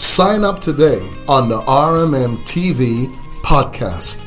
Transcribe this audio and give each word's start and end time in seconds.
Sign 0.00 0.44
up 0.44 0.60
today 0.60 1.10
on 1.28 1.50
the 1.50 1.60
RMM 1.60 2.38
TV 2.46 3.14
podcast. 3.42 4.26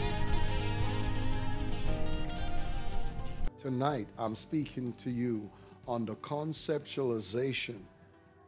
Tonight, 3.60 4.08
I'm 4.20 4.36
speaking 4.36 4.94
to 5.00 5.10
you 5.10 5.50
on 5.88 6.06
the 6.06 6.14
conceptualization 6.18 7.80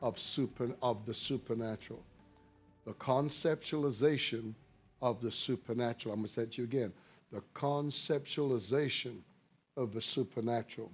of, 0.04 0.20
super, 0.20 0.70
of 0.84 1.04
the 1.08 1.16
supernatural. 1.16 2.04
The 2.86 2.94
conceptualization 2.94 4.54
of 5.02 5.20
the 5.20 5.32
supernatural. 5.32 6.14
I'm 6.14 6.20
going 6.20 6.28
to 6.28 6.32
say 6.32 6.44
it 6.44 6.52
to 6.52 6.58
you 6.62 6.66
again. 6.66 6.94
The 7.32 7.42
conceptualization 7.56 9.18
of 9.76 9.96
the 9.96 10.02
supernatural. 10.02 10.92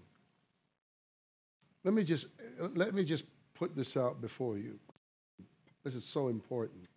Let 1.83 1.93
me 1.93 2.05
just 2.05 2.27
let 2.73 2.93
me 2.93 3.03
just 3.03 3.25
put 3.53 3.75
this 3.75 3.97
out 3.97 4.21
before 4.21 4.57
you. 4.57 4.79
This 5.83 5.95
is 5.95 6.05
so 6.05 6.27
important. 6.27 6.87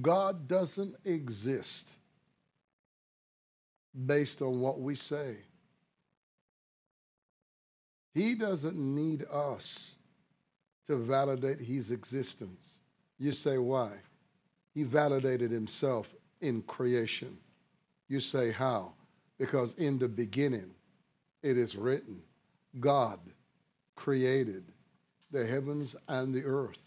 God 0.00 0.46
doesn't 0.46 0.94
exist 1.04 1.96
based 4.06 4.40
on 4.42 4.60
what 4.60 4.80
we 4.80 4.94
say. 4.94 5.36
He 8.14 8.34
doesn't 8.34 8.76
need 8.76 9.24
us 9.32 9.96
to 10.86 10.96
validate 10.96 11.60
his 11.60 11.90
existence. 11.90 12.80
You 13.18 13.32
say, 13.32 13.58
why? 13.58 13.90
He 14.74 14.82
validated 14.82 15.50
himself 15.50 16.14
in 16.40 16.62
creation. 16.62 17.36
You 18.08 18.20
say, 18.20 18.50
how? 18.50 18.92
Because 19.38 19.74
in 19.74 19.98
the 19.98 20.08
beginning, 20.08 20.70
it 21.42 21.56
is 21.56 21.76
written, 21.76 22.22
God 22.78 23.18
created 23.96 24.64
the 25.30 25.46
heavens 25.46 25.96
and 26.08 26.34
the 26.34 26.44
earth. 26.44 26.80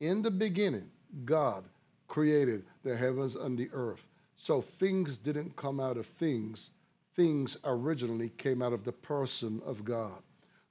In 0.00 0.22
the 0.22 0.30
beginning, 0.30 0.90
God 1.24 1.64
created 2.08 2.64
the 2.82 2.96
heavens 2.96 3.36
and 3.36 3.56
the 3.56 3.70
earth. 3.72 4.06
So 4.36 4.60
things 4.60 5.18
didn't 5.18 5.56
come 5.56 5.78
out 5.78 5.96
of 5.96 6.06
things, 6.06 6.70
things 7.14 7.56
originally 7.64 8.30
came 8.30 8.62
out 8.62 8.72
of 8.72 8.84
the 8.84 8.92
person 8.92 9.62
of 9.64 9.84
God. 9.84 10.22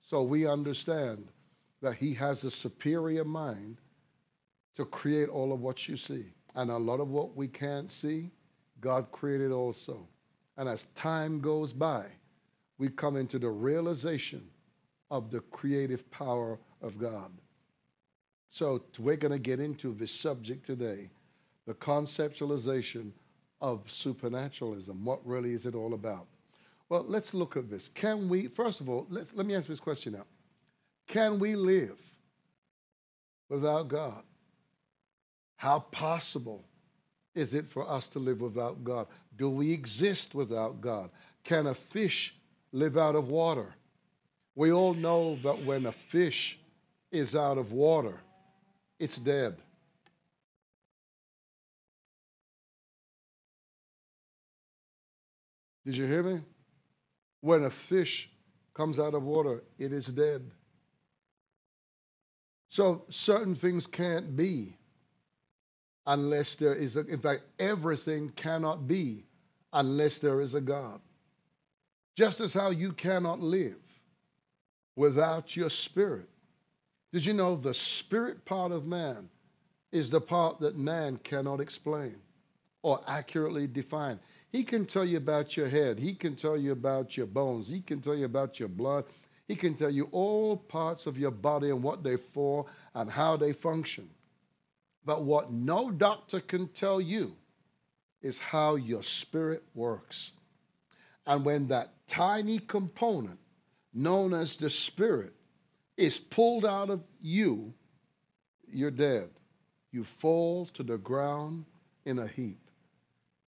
So 0.01 0.23
we 0.23 0.45
understand 0.45 1.27
that 1.81 1.95
He 1.95 2.13
has 2.15 2.43
a 2.43 2.51
superior 2.51 3.23
mind 3.23 3.77
to 4.75 4.85
create 4.85 5.29
all 5.29 5.53
of 5.53 5.61
what 5.61 5.87
you 5.87 5.95
see. 5.95 6.25
And 6.55 6.69
a 6.69 6.77
lot 6.77 6.99
of 6.99 7.09
what 7.09 7.35
we 7.35 7.47
can't 7.47 7.89
see, 7.89 8.31
God 8.81 9.11
created 9.11 9.51
also. 9.51 10.07
And 10.57 10.67
as 10.67 10.87
time 10.95 11.39
goes 11.39 11.71
by, 11.71 12.05
we 12.77 12.89
come 12.89 13.15
into 13.15 13.39
the 13.39 13.49
realization 13.49 14.43
of 15.11 15.29
the 15.29 15.41
creative 15.51 16.09
power 16.09 16.57
of 16.81 16.97
God. 16.97 17.31
So 18.49 18.81
we're 18.97 19.17
going 19.17 19.33
to 19.33 19.39
get 19.39 19.59
into 19.59 19.93
this 19.93 20.11
subject 20.11 20.65
today 20.65 21.11
the 21.67 21.73
conceptualization 21.75 23.11
of 23.61 23.83
supernaturalism. 23.87 25.05
What 25.05 25.25
really 25.25 25.53
is 25.53 25.67
it 25.67 25.75
all 25.75 25.93
about? 25.93 26.25
Well, 26.89 27.05
let's 27.07 27.35
look 27.35 27.55
at 27.55 27.69
this. 27.69 27.89
Can 27.89 28.27
we, 28.27 28.47
first 28.47 28.81
of 28.81 28.89
all, 28.89 29.05
let's, 29.09 29.35
let 29.35 29.45
me 29.45 29.53
ask 29.53 29.67
this 29.67 29.79
question 29.79 30.13
now. 30.13 30.25
Can 31.07 31.39
we 31.39 31.55
live 31.55 31.99
without 33.47 33.87
God? 33.87 34.23
How 35.55 35.79
possible 35.79 36.65
is 37.35 37.53
it 37.53 37.69
for 37.69 37.87
us 37.87 38.07
to 38.07 38.19
live 38.19 38.41
without 38.41 38.83
God? 38.83 39.07
Do 39.37 39.49
we 39.49 39.71
exist 39.71 40.33
without 40.33 40.81
God? 40.81 41.11
Can 41.43 41.67
a 41.67 41.75
fish 41.75 42.35
live 42.71 42.97
out 42.97 43.15
of 43.15 43.29
water? 43.29 43.73
We 44.55 44.71
all 44.71 44.93
know 44.93 45.37
that 45.43 45.65
when 45.65 45.85
a 45.85 45.91
fish 45.91 46.59
is 47.11 47.35
out 47.35 47.57
of 47.57 47.71
water, 47.71 48.19
it's 48.99 49.17
dead. 49.17 49.57
Did 55.85 55.95
you 55.95 56.05
hear 56.05 56.23
me? 56.23 56.41
When 57.39 57.63
a 57.63 57.69
fish 57.71 58.29
comes 58.73 58.99
out 58.99 59.13
of 59.13 59.23
water, 59.23 59.63
it 59.79 59.91
is 59.91 60.07
dead. 60.07 60.51
So 62.69 63.03
certain 63.09 63.55
things 63.55 63.87
can't 63.87 64.35
be 64.35 64.77
unless 66.05 66.55
there 66.55 66.75
is 66.75 66.97
a, 66.97 67.01
in 67.01 67.19
fact, 67.19 67.43
everything 67.59 68.29
cannot 68.35 68.87
be 68.87 69.25
unless 69.73 70.19
there 70.19 70.39
is 70.41 70.55
a 70.55 70.61
God. 70.61 71.01
Just 72.15 72.41
as 72.41 72.53
how 72.53 72.69
you 72.69 72.93
cannot 72.93 73.39
live 73.39 73.75
without 74.95 75.55
your 75.55 75.69
spirit. 75.69 76.29
Did 77.11 77.25
you 77.25 77.33
know 77.33 77.55
the 77.55 77.73
spirit 77.73 78.45
part 78.45 78.71
of 78.71 78.85
man 78.85 79.29
is 79.91 80.09
the 80.09 80.21
part 80.21 80.59
that 80.61 80.77
man 80.77 81.19
cannot 81.23 81.59
explain 81.59 82.15
or 82.81 83.01
accurately 83.07 83.67
define? 83.67 84.19
He 84.51 84.63
can 84.63 84.85
tell 84.85 85.05
you 85.05 85.17
about 85.17 85.55
your 85.55 85.67
head, 85.67 85.99
he 85.99 86.13
can 86.13 86.35
tell 86.35 86.57
you 86.57 86.71
about 86.71 87.15
your 87.15 87.25
bones, 87.25 87.67
he 87.67 87.81
can 87.81 88.01
tell 88.01 88.15
you 88.15 88.25
about 88.25 88.59
your 88.59 88.69
blood, 88.69 89.05
he 89.47 89.55
can 89.55 89.75
tell 89.75 89.89
you 89.89 90.07
all 90.11 90.55
parts 90.55 91.05
of 91.05 91.17
your 91.17 91.31
body 91.31 91.69
and 91.69 91.83
what 91.83 92.03
they're 92.03 92.17
for 92.17 92.65
and 92.95 93.09
how 93.09 93.35
they 93.35 93.53
function. 93.53 94.09
But 95.05 95.23
what 95.23 95.51
no 95.51 95.91
doctor 95.91 96.39
can 96.39 96.67
tell 96.69 97.01
you 97.01 97.35
is 98.21 98.37
how 98.37 98.75
your 98.75 99.03
spirit 99.03 99.63
works. 99.73 100.31
And 101.25 101.43
when 101.43 101.67
that 101.67 101.93
tiny 102.07 102.59
component 102.59 103.39
known 103.93 104.33
as 104.33 104.57
the 104.57 104.69
Spirit, 104.69 105.33
is 105.97 106.19
pulled 106.19 106.65
out 106.65 106.89
of 106.89 107.03
you, 107.21 107.73
you're 108.71 108.91
dead. 108.91 109.29
You 109.91 110.03
fall 110.03 110.65
to 110.67 110.83
the 110.83 110.97
ground 110.97 111.65
in 112.05 112.19
a 112.19 112.27
heap. 112.27 112.59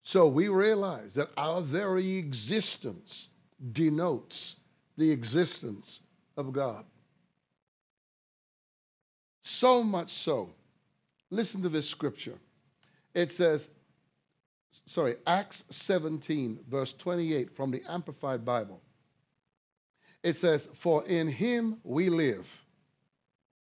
So 0.04 0.28
we 0.28 0.50
realize 0.50 1.14
that 1.14 1.30
our 1.38 1.62
very 1.62 2.18
existence 2.18 3.30
denotes 3.72 4.58
the 4.98 5.10
existence 5.10 6.02
of 6.36 6.52
God. 6.52 6.84
So 9.42 9.84
much 9.84 10.12
so. 10.12 10.50
Listen 11.30 11.62
to 11.64 11.70
this 11.70 11.90
scripture. 11.90 12.38
It 13.14 13.32
says, 13.32 13.70
sorry, 14.86 15.16
Acts 15.26 15.64
17, 15.70 16.60
verse 16.70 16.94
28 16.94 17.56
from 17.56 17.72
the 17.72 17.82
Amplified 17.88 18.44
Bible 18.44 18.82
it 20.24 20.38
says, 20.38 20.70
For 20.74 21.06
in 21.06 21.28
him 21.28 21.78
we 21.84 22.10
live 22.10 22.48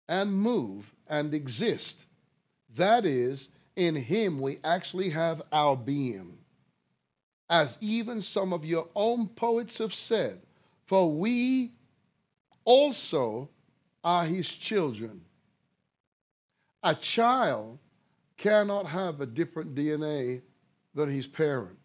and 0.09 0.33
move 0.33 0.93
and 1.09 1.33
exist. 1.35 2.07
That 2.77 3.07
is, 3.07 3.49
in 3.77 3.97
him 3.97 4.39
we 4.39 4.59
actually 4.63 5.11
have 5.11 5.43
our 5.51 5.77
being. 5.77 6.39
As 7.49 7.79
even 7.81 8.21
some 8.21 8.53
of 8.53 8.65
your 8.65 8.89
own 8.95 9.29
poets 9.29 9.79
have 9.79 9.95
said, 9.95 10.41
for 10.87 11.11
we 11.11 11.73
also 12.65 13.49
are 14.03 14.25
his 14.25 14.53
children. 14.53 15.21
A 16.83 16.95
child 16.95 17.79
cannot 18.37 18.87
have 18.87 19.21
a 19.21 19.27
different 19.27 19.75
DNA 19.75 20.43
than 20.95 21.09
his 21.09 21.27
parent. 21.27 21.79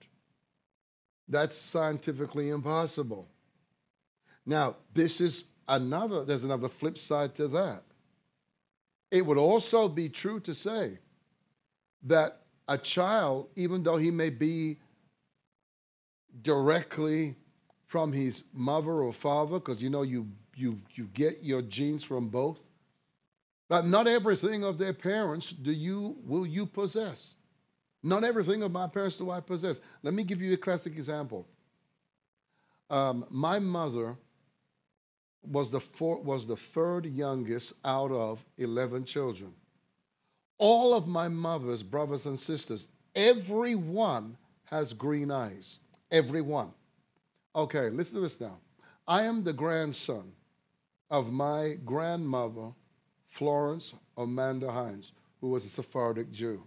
That's 1.28 1.58
scientifically 1.58 2.50
impossible. 2.50 3.30
Now, 4.50 4.78
this 4.96 5.22
is 5.22 5.46
another, 5.68 6.26
there's 6.26 6.44
another 6.44 6.70
flip 6.70 6.98
side 6.98 7.36
to 7.36 7.48
that. 7.50 7.84
It 9.12 9.24
would 9.24 9.38
also 9.38 9.88
be 9.88 10.10
true 10.10 10.40
to 10.40 10.56
say 10.56 10.98
that 12.08 12.42
a 12.68 12.76
child, 12.76 13.50
even 13.56 13.84
though 13.84 13.98
he 13.98 14.10
may 14.10 14.32
be 14.32 14.78
directly 16.42 17.36
from 17.86 18.12
his 18.12 18.42
mother 18.52 19.04
or 19.04 19.14
father, 19.14 19.60
because 19.60 19.84
you 19.84 19.92
know 19.92 20.02
you, 20.02 20.28
you, 20.56 20.82
you 20.96 21.04
get 21.14 21.44
your 21.44 21.62
genes 21.62 22.04
from 22.04 22.28
both, 22.28 22.60
but 23.68 23.86
not 23.86 24.08
everything 24.08 24.64
of 24.64 24.80
their 24.80 24.94
parents 24.94 25.52
do 25.52 25.72
you 25.72 26.18
will 26.26 26.48
you 26.48 26.66
possess. 26.66 27.36
Not 28.02 28.24
everything 28.24 28.64
of 28.64 28.72
my 28.72 28.88
parents 28.88 29.18
do 29.18 29.30
I 29.30 29.42
possess. 29.42 29.80
Let 30.02 30.16
me 30.16 30.24
give 30.24 30.42
you 30.42 30.54
a 30.54 30.58
classic 30.58 30.94
example. 30.94 31.46
Um, 32.90 33.28
my 33.30 33.60
mother 33.60 34.18
was 35.44 35.72
the, 35.72 35.80
four, 35.80 36.22
was 36.22 36.46
the 36.46 36.56
third 36.56 37.06
youngest 37.06 37.74
out 37.86 38.12
of 38.12 38.44
11 38.58 39.06
children. 39.06 39.54
All 40.58 40.94
of 40.94 41.08
my 41.08 41.28
mother's 41.28 41.84
brothers 41.84 42.26
and 42.26 42.38
sisters, 42.38 42.88
every 43.16 43.76
one 43.76 44.38
has 44.66 44.94
green 44.94 45.32
eyes. 45.32 45.80
Every 46.12 46.42
one. 46.42 46.72
Okay, 47.56 47.90
listen 47.90 48.16
to 48.16 48.22
this 48.22 48.40
now. 48.40 48.58
I 49.08 49.24
am 49.24 49.44
the 49.44 49.54
grandson 49.54 50.32
of 51.10 51.32
my 51.32 51.78
grandmother, 51.86 52.72
Florence 53.30 53.94
Amanda 54.18 54.72
Hines, 54.72 55.14
who 55.42 55.50
was 55.50 55.66
a 55.66 55.70
Sephardic 55.70 56.32
Jew. 56.32 56.64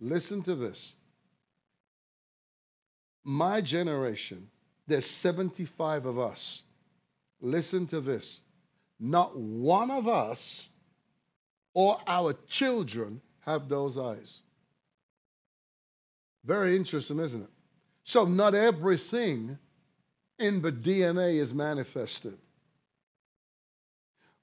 Listen 0.00 0.42
to 0.42 0.54
this. 0.54 0.94
My 3.24 3.60
generation, 3.60 4.48
there's 4.86 5.06
75 5.06 6.06
of 6.06 6.18
us. 6.18 6.64
Listen 7.40 7.86
to 7.88 8.00
this. 8.00 8.40
Not 8.98 9.36
one 9.38 9.90
of 9.90 10.08
us 10.08 10.68
or 11.74 12.00
our 12.06 12.34
children 12.48 13.20
have 13.40 13.68
those 13.68 13.96
eyes. 13.96 14.40
Very 16.44 16.76
interesting, 16.76 17.18
isn't 17.20 17.42
it? 17.42 17.50
So, 18.04 18.24
not 18.24 18.54
everything 18.54 19.58
in 20.38 20.62
the 20.62 20.72
DNA 20.72 21.38
is 21.38 21.52
manifested. 21.52 22.38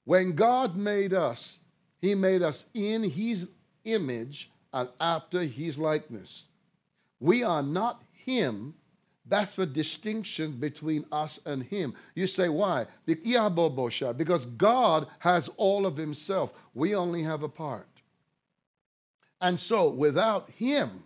When 0.04 0.32
God 0.36 0.76
made 0.76 1.12
us, 1.12 1.58
He 2.00 2.14
made 2.14 2.42
us 2.42 2.64
in 2.74 3.02
His 3.02 3.48
image 3.84 4.50
and 4.72 4.88
after 5.00 5.40
His 5.40 5.78
likeness. 5.78 6.44
We 7.18 7.42
are 7.42 7.62
not 7.62 8.02
Him. 8.12 8.74
That's 9.28 9.54
the 9.54 9.66
distinction 9.66 10.52
between 10.52 11.04
us 11.10 11.40
and 11.44 11.64
Him. 11.64 11.94
You 12.14 12.26
say, 12.26 12.48
why? 12.48 12.86
Because 13.04 14.46
God 14.46 15.06
has 15.18 15.48
all 15.56 15.84
of 15.84 15.96
Himself. 15.96 16.52
We 16.74 16.94
only 16.94 17.22
have 17.24 17.42
a 17.42 17.48
part. 17.48 17.88
And 19.40 19.58
so, 19.58 19.88
without 19.88 20.48
Him, 20.50 21.02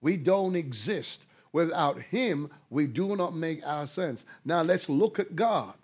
we 0.00 0.16
don't 0.16 0.56
exist. 0.56 1.24
Without 1.52 2.00
Him, 2.02 2.50
we 2.68 2.86
do 2.86 3.16
not 3.16 3.34
make 3.34 3.66
our 3.66 3.86
sense. 3.86 4.26
Now, 4.44 4.62
let's 4.62 4.88
look 4.88 5.18
at 5.18 5.34
God. 5.34 5.74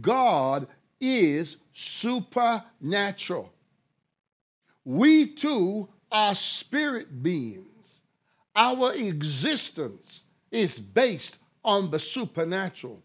God 0.00 0.66
is 1.00 1.58
supernatural. 1.74 3.52
We 4.84 5.26
too 5.26 5.88
are 6.10 6.34
spirit 6.34 7.22
beings. 7.22 8.00
Our 8.56 8.94
existence 8.94 10.22
is 10.50 10.78
based 10.78 11.36
on 11.64 11.90
the 11.90 12.00
supernatural. 12.00 13.02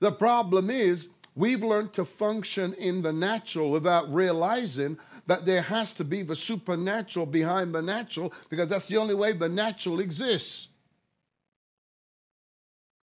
The 0.00 0.12
problem 0.12 0.70
is, 0.70 1.08
we've 1.34 1.62
learned 1.62 1.92
to 1.94 2.04
function 2.04 2.74
in 2.74 3.02
the 3.02 3.12
natural 3.12 3.70
without 3.70 4.12
realizing 4.12 4.98
that 5.26 5.46
there 5.46 5.62
has 5.62 5.92
to 5.94 6.04
be 6.04 6.22
the 6.22 6.36
supernatural 6.36 7.26
behind 7.26 7.74
the 7.74 7.82
natural 7.82 8.32
because 8.50 8.68
that's 8.68 8.86
the 8.86 8.96
only 8.96 9.14
way 9.14 9.32
the 9.32 9.48
natural 9.48 10.00
exists. 10.00 10.68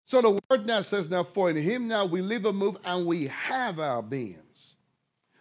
So 0.05 0.21
the 0.21 0.39
word 0.49 0.65
now 0.65 0.81
says, 0.81 1.09
Now 1.09 1.23
for 1.23 1.49
in 1.49 1.57
him 1.57 1.87
now 1.87 2.05
we 2.05 2.21
live 2.21 2.45
and 2.45 2.57
move 2.57 2.77
and 2.83 3.05
we 3.05 3.27
have 3.27 3.79
our 3.79 4.01
beings. 4.01 4.75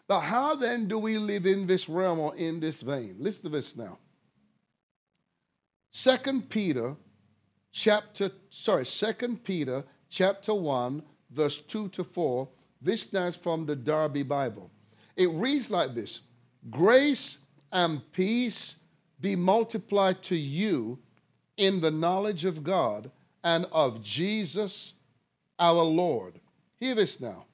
But 0.09 0.21
how 0.21 0.55
then 0.55 0.87
do 0.87 0.99
we 0.99 1.19
live 1.19 1.47
in 1.47 1.67
this 1.67 1.89
realm 1.89 2.19
or 2.21 2.37
in 2.37 2.61
this 2.61 2.81
vein? 2.81 3.17
Listen 3.19 3.45
to 3.45 3.49
this 3.49 3.77
now. 3.77 3.99
Second 5.93 6.51
Peter 6.51 6.95
chapter, 7.77 8.31
sorry, 8.49 8.87
Second 8.87 9.45
Peter 9.45 9.85
chapter 10.09 10.55
1, 10.55 11.03
verse 11.31 11.61
2 11.61 11.91
to 11.91 12.05
4. 12.05 12.49
This 12.81 13.03
stands 13.03 13.37
from 13.37 13.67
the 13.67 13.77
Darby 13.77 14.23
Bible. 14.23 14.71
It 15.15 15.31
reads 15.33 15.71
like 15.71 15.95
this 15.95 16.23
Grace 16.71 17.39
and 17.71 18.01
peace 18.13 18.77
be 19.21 19.37
multiplied 19.37 20.23
to 20.23 20.37
you 20.37 20.99
in 21.59 21.81
the 21.81 21.91
knowledge 21.91 22.47
of 22.47 22.65
God 22.65 23.11
and 23.45 23.67
of 23.71 24.03
Jesus 24.03 24.95
our 25.59 25.83
Lord. 25.83 26.41
Hear 26.77 26.95
this 26.95 27.21
now. 27.21 27.45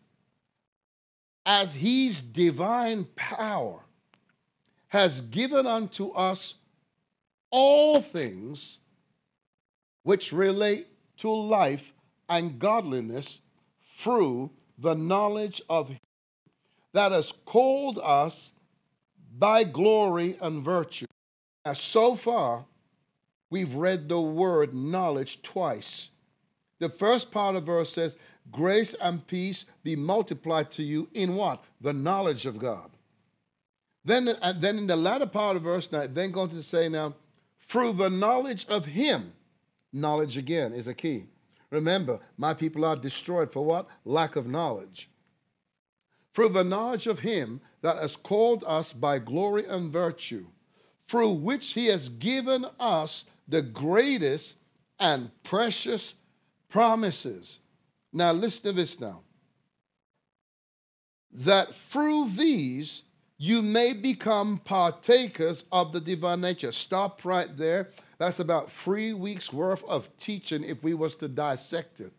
As 1.45 1.75
his 1.75 2.23
divine 2.23 3.07
power 3.17 3.81
has 4.87 5.21
given 5.23 5.67
unto 5.67 6.11
us 6.11 6.55
all 7.51 8.01
things 8.01 8.79
which 10.03 10.33
relate 10.33 10.89
to 11.19 11.31
life 11.31 11.93
and 12.29 12.59
godliness 12.59 13.41
through 13.97 14.51
the 14.79 14.95
knowledge 14.95 15.63
of 15.69 15.89
him 15.89 15.99
that 16.93 17.13
has 17.13 17.33
called 17.45 17.99
us 18.03 18.53
by 19.39 19.65
glory 19.65 20.37
and 20.41 20.65
virtue. 20.65 21.07
Now, 21.65 21.73
so 21.73 22.17
far, 22.17 22.65
we've 23.51 23.75
read 23.75 24.09
the 24.09 24.21
word 24.21 24.75
knowledge 24.75 25.43
twice. 25.43 26.11
The 26.79 26.89
first 26.89 27.31
part 27.31 27.57
of 27.57 27.65
verse 27.65 27.93
says, 27.93 28.17
Grace 28.51 28.95
and 29.01 29.25
peace 29.27 29.65
be 29.85 29.95
multiplied 29.95 30.71
to 30.73 30.83
you 30.83 31.09
in 31.15 31.37
what? 31.37 31.65
The 31.81 31.93
knowledge 31.93 32.45
of 32.45 32.59
God. 32.59 32.91
Then, 34.05 34.29
and 34.29 34.61
then 34.61 34.79
in 34.79 34.87
the 34.89 34.97
latter 34.97 35.27
part 35.27 35.57
of 35.57 35.63
verse 35.63 35.93
9, 35.93 36.13
then 36.13 36.33
going 36.33 36.51
to 36.51 36.63
say 36.63 36.89
now, 36.89 37.15
through 37.69 37.93
the 37.93 38.11
knowledge 38.11 38.67
of 38.69 38.85
Him. 38.87 39.33
Knowledge 39.93 40.39
again 40.39 40.73
is 40.73 40.89
a 40.89 40.95
key. 40.95 41.27
Remember, 41.71 42.21
my 42.37 42.55
people 42.55 42.85
are 42.85 42.97
destroyed 42.97 43.53
for 43.53 43.65
what? 43.65 43.87
Lack 44.05 44.37
of 44.37 44.47
knowledge. 44.47 45.11
Through 46.35 46.51
the 46.51 46.65
knowledge 46.65 47.07
of 47.07 47.19
Him 47.19 47.61
that 47.83 47.97
has 47.97 48.17
called 48.17 48.65
us 48.67 48.93
by 48.93 49.19
glory 49.19 49.67
and 49.67 49.93
virtue, 49.93 50.47
through 51.09 51.33
which 51.33 51.73
He 51.73 51.87
has 51.87 52.09
given 52.09 52.67
us 52.81 53.25
the 53.49 53.63
greatest 53.63 54.57
and 54.99 55.31
precious 55.43 56.15
promises. 56.69 57.59
Now, 58.13 58.33
listen 58.33 58.63
to 58.65 58.73
this 58.73 59.01
now. 59.01 59.21
That 61.33 61.75
through 61.75 62.31
these 62.31 63.05
you 63.39 63.61
may 63.61 63.93
become 63.93 64.61
partakers 64.65 65.65
of 65.73 65.93
the 65.93 66.01
divine 66.01 66.41
nature. 66.41 66.71
Stop 66.71 67.25
right 67.25 67.57
there. 67.57 67.91
That's 68.23 68.39
about 68.39 68.71
three 68.71 69.13
weeks 69.13 69.53
worth 69.53 69.83
of 69.83 70.09
teaching 70.17 70.63
if 70.63 70.81
we 70.85 70.95
was 70.95 71.17
to 71.17 71.27
dissect 71.27 72.01
it. 72.01 72.13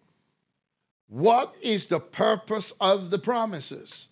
What 1.08 1.56
is 1.62 1.88
the 1.88 2.02
purpose 2.02 2.74
of 2.82 3.10
the 3.10 3.18
promises? 3.18 4.10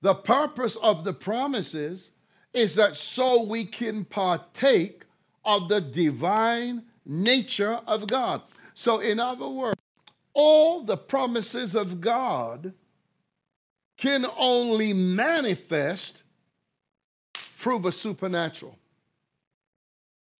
The 0.00 0.14
purpose 0.14 0.76
of 0.76 1.04
the 1.04 1.12
promises 1.12 2.12
is 2.54 2.74
that 2.76 2.96
so 2.96 3.42
we 3.42 3.66
can 3.66 4.06
partake 4.06 5.02
of 5.44 5.68
the 5.68 5.82
divine 5.82 6.84
nature 7.04 7.78
of 7.86 8.06
God. 8.06 8.40
So, 8.72 9.00
in 9.00 9.20
other 9.20 9.46
words, 9.46 9.78
all 10.32 10.84
the 10.84 10.96
promises 10.96 11.74
of 11.74 12.00
God 12.00 12.72
can 13.98 14.24
only 14.38 14.94
manifest 14.94 16.22
through 17.34 17.80
the 17.80 17.92
supernatural. 17.92 18.79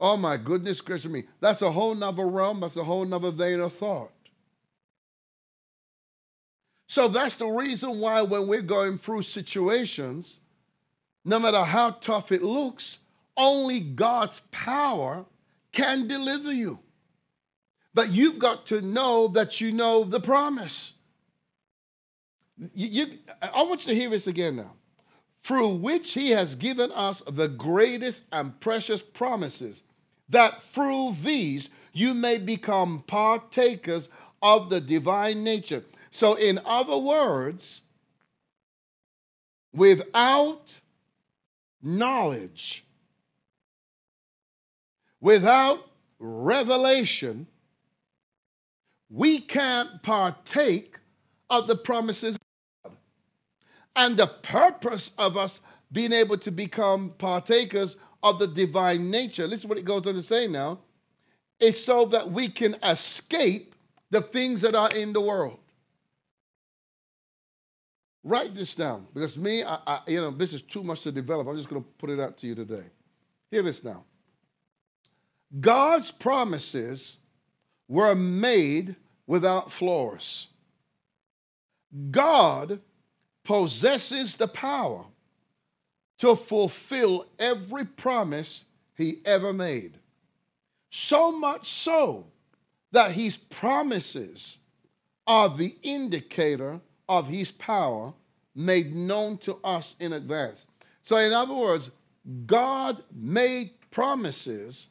Oh 0.01 0.17
my 0.17 0.37
goodness 0.39 0.81
gracious 0.81 1.11
me. 1.11 1.25
That's 1.41 1.63
a 1.63 1.71
whole 1.71 1.95
nother 1.95 2.27
realm, 2.27 2.61
that's 2.61 2.77
a 2.77 2.85
whole 2.85 3.05
nother 3.05 3.31
vein 3.31 3.61
of 3.61 3.75
thought. 3.75 4.11
So 6.89 7.07
that's 7.07 7.37
the 7.37 7.47
reason 7.47 8.01
why 8.01 8.23
when 8.23 8.49
we're 8.49 8.63
going 8.63 8.99
through 8.99 9.23
situations, 9.23 10.41
no 11.25 11.39
matter 11.39 11.63
how 11.63 11.91
tough 11.91 12.33
it 12.33 12.43
looks, 12.43 12.99
only 13.37 13.81
God's 13.81 14.41
power 14.51 15.25
can 15.73 16.09
deliver 16.09 16.53
you. 16.53 16.81
But 17.95 18.11
you've 18.11 18.39
got 18.39 18.67
to 18.67 18.81
know 18.81 19.29
that 19.29 19.61
you 19.61 19.73
know 19.73 20.05
the 20.05 20.21
promise. 20.21 20.93
You, 22.75 22.89
you, 22.89 23.19
I 23.41 23.63
want 23.63 23.87
you 23.87 23.95
to 23.95 24.01
hear 24.01 24.11
this 24.11 24.27
again 24.27 24.57
now. 24.57 24.73
Through 25.43 25.77
which 25.77 26.13
he 26.13 26.31
has 26.31 26.55
given 26.55 26.93
us 26.93 27.23
the 27.31 27.49
greatest 27.49 28.25
and 28.33 28.59
precious 28.61 29.01
promises, 29.01 29.83
that 30.31 30.63
through 30.63 31.17
these 31.23 31.69
you 31.93 32.15
may 32.15 32.39
become 32.39 33.05
partakers 33.07 34.09
of 34.43 34.71
the 34.71 34.81
divine 34.81 35.45
nature. 35.45 35.85
So, 36.11 36.35
in 36.35 36.61
other 36.65 36.97
words, 36.97 37.83
without 39.73 40.81
knowledge, 41.83 42.85
without 45.21 45.87
revelation, 46.19 47.47
we 49.09 49.41
can't 49.41 50.03
partake 50.03 50.99
of 51.49 51.67
the 51.67 51.77
promises 51.77 52.39
and 53.97 54.17
the 54.17 54.27
purpose 54.27 55.11
of 55.19 55.37
us 55.37 55.61
being 55.93 56.13
able 56.13 56.39
to 56.39 56.51
become 56.51 57.13
partakers 57.19 57.97
of 58.23 58.39
the 58.39 58.47
divine 58.47 59.11
nature, 59.11 59.47
listen 59.47 59.69
what 59.69 59.79
it 59.79 59.85
goes 59.85 60.07
on 60.07 60.15
to 60.15 60.23
say 60.23 60.47
now, 60.47 60.79
is 61.59 61.83
so 61.83 62.07
that 62.07 62.31
we 62.31 62.49
can 62.49 62.77
escape 62.83 63.75
the 64.11 64.21
things 64.21 64.61
that 64.63 64.75
are 64.75 64.91
in 64.91 65.13
the 65.13 65.21
world. 65.21 65.59
Write 68.23 68.55
this 68.55 68.75
down 68.75 69.07
because 69.15 69.39
me, 69.39 69.65
I, 69.65 69.79
I, 69.87 70.01
you 70.07 70.21
know, 70.21 70.31
this 70.31 70.53
is 70.53 70.63
too 70.63 70.83
much 70.83 71.01
to 71.03 71.13
develop. 71.13 71.47
I'm 71.47 71.57
just 71.57 71.71
going 71.71 71.83
to 71.83 71.89
put 71.99 72.11
it 72.11 72.21
out 72.21 72.37
to 72.39 72.47
you 72.47 72.55
today. 72.55 72.85
Hear 73.51 73.63
this 73.63 73.83
now. 73.83 74.05
God's 75.59 76.13
promises 76.13 77.17
were 77.89 78.15
made 78.15 78.95
without 79.27 79.73
flaws. 79.73 80.49
God 82.11 82.81
possesses 83.43 84.37
the 84.37 84.47
power 84.47 85.05
to 86.21 86.37
fulfill 86.37 87.27
every 87.39 87.85
promise 87.85 88.65
he 88.97 89.19
ever 89.25 89.53
made. 89.53 89.99
So 90.91 91.33
much 91.33 91.69
so 91.69 92.27
that 92.93 93.13
his 93.13 93.37
promises 93.37 94.59
are 95.27 95.49
the 95.49 95.77
indicator 95.83 96.81
of 97.09 97.29
his 97.29 97.51
power 97.51 98.13
made 98.55 98.95
known 98.95 99.39
to 99.39 99.57
us 99.65 99.95
in 99.99 100.13
advance. 100.13 100.67
So, 101.03 101.17
in 101.17 101.33
other 101.33 101.55
words, 101.55 101.91
God 102.47 103.03
made 103.15 103.71
promises 103.91 104.89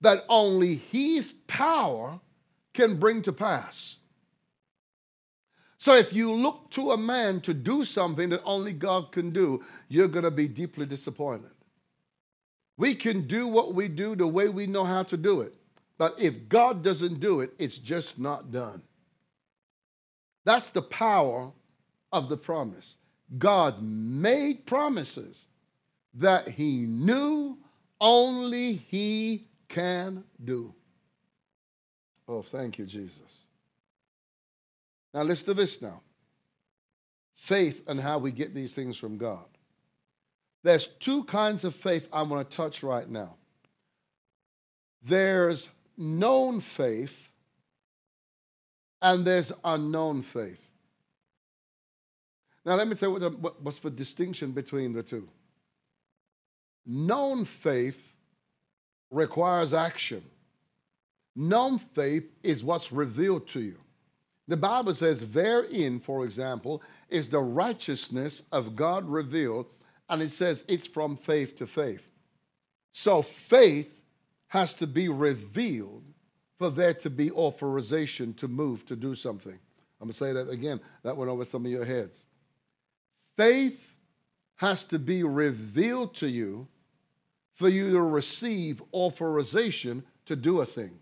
that 0.00 0.24
only 0.28 0.76
his 0.76 1.32
power 1.46 2.18
can 2.72 2.98
bring 2.98 3.22
to 3.22 3.32
pass. 3.32 3.98
So, 5.82 5.96
if 5.96 6.12
you 6.12 6.32
look 6.32 6.70
to 6.70 6.92
a 6.92 6.96
man 6.96 7.40
to 7.40 7.52
do 7.52 7.84
something 7.84 8.28
that 8.28 8.44
only 8.44 8.72
God 8.72 9.10
can 9.10 9.30
do, 9.30 9.64
you're 9.88 10.06
going 10.06 10.22
to 10.22 10.30
be 10.30 10.46
deeply 10.46 10.86
disappointed. 10.86 11.50
We 12.76 12.94
can 12.94 13.26
do 13.26 13.48
what 13.48 13.74
we 13.74 13.88
do 13.88 14.14
the 14.14 14.28
way 14.28 14.48
we 14.48 14.68
know 14.68 14.84
how 14.84 15.02
to 15.02 15.16
do 15.16 15.40
it. 15.40 15.56
But 15.98 16.20
if 16.20 16.48
God 16.48 16.84
doesn't 16.84 17.18
do 17.18 17.40
it, 17.40 17.52
it's 17.58 17.78
just 17.78 18.20
not 18.20 18.52
done. 18.52 18.80
That's 20.44 20.70
the 20.70 20.82
power 20.82 21.50
of 22.12 22.28
the 22.28 22.36
promise. 22.36 22.98
God 23.36 23.82
made 23.82 24.64
promises 24.64 25.46
that 26.14 26.46
he 26.46 26.86
knew 26.86 27.58
only 28.00 28.74
he 28.74 29.48
can 29.68 30.22
do. 30.44 30.72
Oh, 32.28 32.42
thank 32.42 32.78
you, 32.78 32.86
Jesus. 32.86 33.46
Now, 35.14 35.22
listen 35.22 35.46
to 35.46 35.54
this 35.54 35.82
now 35.82 36.00
faith 37.34 37.82
and 37.88 38.00
how 38.00 38.18
we 38.18 38.30
get 38.30 38.54
these 38.54 38.72
things 38.72 38.96
from 38.96 39.18
God. 39.18 39.44
There's 40.62 40.86
two 40.86 41.24
kinds 41.24 41.64
of 41.64 41.74
faith 41.74 42.06
I 42.12 42.22
want 42.22 42.48
to 42.48 42.56
touch 42.56 42.82
right 42.82 43.08
now. 43.08 43.34
There's 45.02 45.68
known 45.98 46.60
faith 46.60 47.16
and 49.00 49.24
there's 49.24 49.52
unknown 49.64 50.22
faith. 50.22 50.60
Now, 52.64 52.76
let 52.76 52.86
me 52.86 52.94
tell 52.94 53.18
you 53.18 53.28
what 53.28 53.60
what's 53.60 53.80
the 53.80 53.90
distinction 53.90 54.52
between 54.52 54.92
the 54.92 55.02
two. 55.02 55.28
Known 56.86 57.44
faith 57.44 58.00
requires 59.10 59.74
action. 59.74 60.22
Known 61.34 61.78
faith 61.78 62.30
is 62.42 62.62
what's 62.62 62.92
revealed 62.92 63.48
to 63.48 63.60
you. 63.60 63.78
The 64.48 64.56
Bible 64.56 64.94
says, 64.94 65.28
therein, 65.30 66.00
for 66.00 66.24
example, 66.24 66.82
is 67.08 67.28
the 67.28 67.40
righteousness 67.40 68.42
of 68.50 68.74
God 68.74 69.08
revealed, 69.08 69.66
and 70.08 70.20
it 70.20 70.30
says 70.30 70.64
it's 70.68 70.86
from 70.86 71.16
faith 71.16 71.56
to 71.56 71.66
faith. 71.66 72.10
So 72.92 73.22
faith 73.22 74.02
has 74.48 74.74
to 74.74 74.86
be 74.86 75.08
revealed 75.08 76.04
for 76.58 76.70
there 76.70 76.94
to 76.94 77.10
be 77.10 77.30
authorization 77.30 78.34
to 78.34 78.48
move 78.48 78.84
to 78.86 78.96
do 78.96 79.14
something. 79.14 79.58
I'm 80.00 80.08
going 80.08 80.12
to 80.12 80.18
say 80.18 80.32
that 80.32 80.50
again. 80.50 80.80
That 81.04 81.16
went 81.16 81.30
over 81.30 81.44
some 81.44 81.64
of 81.64 81.70
your 81.70 81.84
heads. 81.84 82.26
Faith 83.36 83.80
has 84.56 84.84
to 84.86 84.98
be 84.98 85.22
revealed 85.22 86.14
to 86.16 86.28
you 86.28 86.66
for 87.54 87.68
you 87.68 87.92
to 87.92 88.00
receive 88.00 88.82
authorization 88.92 90.02
to 90.26 90.36
do 90.36 90.60
a 90.60 90.66
thing. 90.66 90.98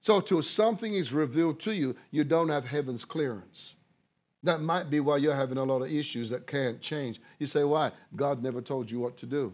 So, 0.00 0.20
till 0.20 0.42
something 0.42 0.94
is 0.94 1.12
revealed 1.12 1.60
to 1.60 1.72
you, 1.72 1.96
you 2.10 2.24
don't 2.24 2.48
have 2.48 2.66
heaven's 2.66 3.04
clearance. 3.04 3.74
That 4.42 4.60
might 4.60 4.88
be 4.88 5.00
why 5.00 5.16
you're 5.16 5.34
having 5.34 5.58
a 5.58 5.64
lot 5.64 5.82
of 5.82 5.92
issues 5.92 6.30
that 6.30 6.46
can't 6.46 6.80
change. 6.80 7.20
You 7.38 7.46
say, 7.48 7.64
why? 7.64 7.90
God 8.14 8.42
never 8.42 8.60
told 8.60 8.90
you 8.90 9.00
what 9.00 9.16
to 9.18 9.26
do, 9.26 9.52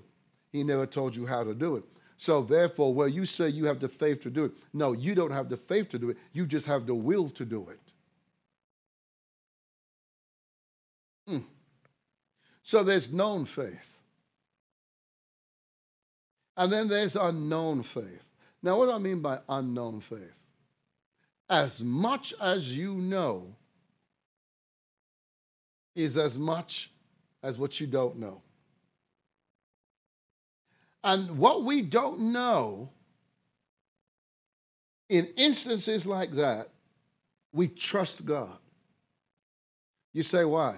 He 0.52 0.62
never 0.62 0.86
told 0.86 1.16
you 1.16 1.26
how 1.26 1.44
to 1.44 1.54
do 1.54 1.76
it. 1.76 1.84
So, 2.16 2.42
therefore, 2.42 2.94
where 2.94 3.08
you 3.08 3.26
say 3.26 3.48
you 3.48 3.64
have 3.66 3.80
the 3.80 3.88
faith 3.88 4.22
to 4.22 4.30
do 4.30 4.44
it, 4.44 4.52
no, 4.72 4.92
you 4.92 5.14
don't 5.14 5.32
have 5.32 5.48
the 5.48 5.56
faith 5.56 5.88
to 5.90 5.98
do 5.98 6.10
it. 6.10 6.16
You 6.32 6.46
just 6.46 6.66
have 6.66 6.86
the 6.86 6.94
will 6.94 7.28
to 7.30 7.44
do 7.44 7.68
it. 7.70 7.80
Mm. 11.30 11.44
So, 12.62 12.84
there's 12.84 13.12
known 13.12 13.46
faith. 13.46 13.88
And 16.56 16.72
then 16.72 16.86
there's 16.88 17.16
unknown 17.16 17.82
faith. 17.82 18.22
Now, 18.64 18.78
what 18.78 18.86
do 18.86 18.92
I 18.92 18.98
mean 18.98 19.20
by 19.20 19.40
unknown 19.46 20.00
faith? 20.00 20.32
As 21.50 21.82
much 21.82 22.32
as 22.40 22.74
you 22.74 22.94
know 22.94 23.54
is 25.94 26.16
as 26.16 26.38
much 26.38 26.90
as 27.42 27.58
what 27.58 27.78
you 27.78 27.86
don't 27.86 28.18
know. 28.18 28.40
And 31.04 31.36
what 31.36 31.64
we 31.64 31.82
don't 31.82 32.32
know, 32.32 32.88
in 35.10 35.26
instances 35.36 36.06
like 36.06 36.32
that, 36.32 36.70
we 37.52 37.68
trust 37.68 38.24
God. 38.24 38.56
You 40.14 40.22
say, 40.22 40.46
why? 40.46 40.76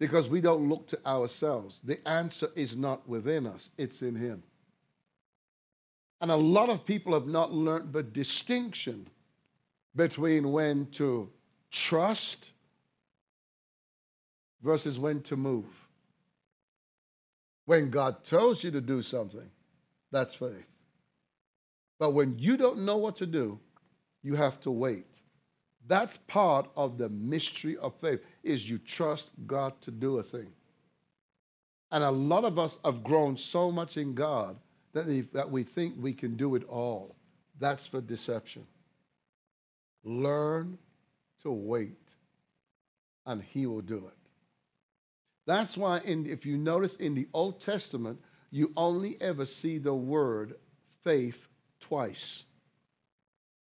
Because 0.00 0.28
we 0.28 0.40
don't 0.40 0.68
look 0.68 0.88
to 0.88 0.98
ourselves. 1.06 1.82
The 1.84 2.06
answer 2.06 2.48
is 2.56 2.76
not 2.76 3.08
within 3.08 3.46
us, 3.46 3.70
it's 3.78 4.02
in 4.02 4.16
Him. 4.16 4.42
And 6.22 6.30
a 6.30 6.36
lot 6.36 6.68
of 6.68 6.86
people 6.86 7.12
have 7.14 7.26
not 7.26 7.52
learned 7.52 7.92
the 7.92 8.04
distinction 8.04 9.08
between 9.96 10.52
when 10.52 10.86
to 10.92 11.28
trust 11.72 12.52
versus 14.62 15.00
when 15.00 15.20
to 15.22 15.36
move. 15.36 15.66
When 17.66 17.90
God 17.90 18.22
tells 18.22 18.62
you 18.62 18.70
to 18.70 18.80
do 18.80 19.02
something, 19.02 19.50
that's 20.12 20.32
faith. 20.32 20.66
But 21.98 22.12
when 22.12 22.38
you 22.38 22.56
don't 22.56 22.84
know 22.84 22.98
what 22.98 23.16
to 23.16 23.26
do, 23.26 23.58
you 24.22 24.36
have 24.36 24.60
to 24.60 24.70
wait. 24.70 25.16
That's 25.88 26.18
part 26.28 26.70
of 26.76 26.98
the 26.98 27.08
mystery 27.08 27.76
of 27.78 27.94
faith 28.00 28.20
is 28.44 28.70
you 28.70 28.78
trust 28.78 29.32
God 29.48 29.72
to 29.80 29.90
do 29.90 30.18
a 30.18 30.22
thing. 30.22 30.52
And 31.90 32.04
a 32.04 32.10
lot 32.10 32.44
of 32.44 32.60
us 32.60 32.78
have 32.84 33.02
grown 33.02 33.36
so 33.36 33.72
much 33.72 33.96
in 33.96 34.14
God 34.14 34.56
that, 34.92 35.28
that 35.32 35.50
we 35.50 35.62
think 35.62 35.94
we 35.98 36.12
can 36.12 36.36
do 36.36 36.54
it 36.54 36.64
all. 36.68 37.16
That's 37.58 37.86
for 37.86 38.00
deception. 38.00 38.66
Learn 40.04 40.78
to 41.42 41.50
wait, 41.50 42.14
and 43.26 43.42
He 43.42 43.66
will 43.66 43.82
do 43.82 44.06
it. 44.08 44.16
That's 45.46 45.76
why, 45.76 45.98
in, 46.00 46.26
if 46.26 46.46
you 46.46 46.56
notice 46.56 46.96
in 46.96 47.14
the 47.14 47.28
Old 47.32 47.60
Testament, 47.60 48.20
you 48.50 48.72
only 48.76 49.16
ever 49.20 49.44
see 49.44 49.78
the 49.78 49.94
word 49.94 50.54
faith 51.02 51.38
twice. 51.80 52.44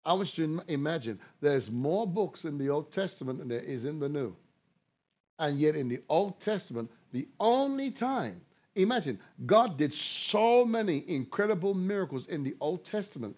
I 0.05 0.13
want 0.13 0.37
you 0.37 0.57
to 0.57 0.63
imagine 0.67 1.19
there's 1.39 1.71
more 1.71 2.05
books 2.05 2.43
in 2.43 2.57
the 2.57 2.69
Old 2.69 2.91
Testament 2.91 3.39
than 3.39 3.47
there 3.47 3.59
is 3.59 3.85
in 3.85 3.99
the 3.99 4.09
New. 4.09 4.35
And 5.39 5.59
yet, 5.59 5.75
in 5.75 5.87
the 5.87 6.01
Old 6.09 6.41
Testament, 6.41 6.91
the 7.11 7.27
only 7.39 7.91
time 7.91 8.41
Imagine, 8.75 9.19
God 9.45 9.77
did 9.77 9.93
so 9.93 10.65
many 10.65 11.07
incredible 11.07 11.73
miracles 11.73 12.27
in 12.27 12.43
the 12.43 12.55
Old 12.59 12.83
Testament, 12.83 13.35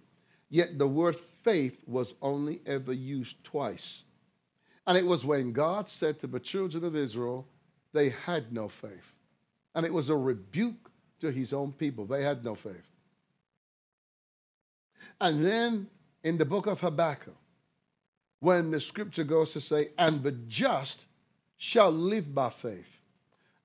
yet 0.49 0.77
the 0.77 0.87
word 0.87 1.15
faith 1.15 1.77
was 1.85 2.15
only 2.21 2.61
ever 2.65 2.93
used 2.93 3.43
twice. 3.43 4.05
And 4.87 4.97
it 4.97 5.05
was 5.05 5.25
when 5.25 5.51
God 5.51 5.89
said 5.89 6.19
to 6.19 6.27
the 6.27 6.39
children 6.39 6.85
of 6.85 6.95
Israel, 6.95 7.47
they 7.91 8.09
had 8.09 8.53
no 8.53 8.69
faith. 8.69 9.13
And 9.73 9.85
it 9.85 9.93
was 9.93 10.09
a 10.09 10.15
rebuke 10.15 10.91
to 11.19 11.31
his 11.31 11.53
own 11.53 11.73
people. 11.73 12.05
They 12.05 12.23
had 12.23 12.45
no 12.45 12.55
faith. 12.55 12.91
And 15.19 15.43
then 15.45 15.87
in 16.23 16.37
the 16.37 16.45
book 16.45 16.67
of 16.67 16.79
Habakkuk, 16.79 17.35
when 18.39 18.71
the 18.71 18.79
scripture 18.79 19.23
goes 19.23 19.53
to 19.53 19.61
say, 19.61 19.89
and 19.97 20.21
the 20.23 20.31
just 20.31 21.05
shall 21.57 21.91
live 21.91 22.33
by 22.33 22.49
faith. 22.49 22.94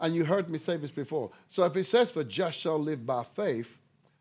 And 0.00 0.14
you 0.14 0.24
heard 0.24 0.48
me 0.48 0.58
say 0.58 0.76
this 0.78 0.90
before. 0.90 1.30
So 1.48 1.64
if 1.64 1.76
it 1.76 1.84
says, 1.84 2.10
for 2.10 2.24
just 2.24 2.58
shall 2.58 2.78
live 2.78 3.04
by 3.04 3.22
faith, 3.36 3.68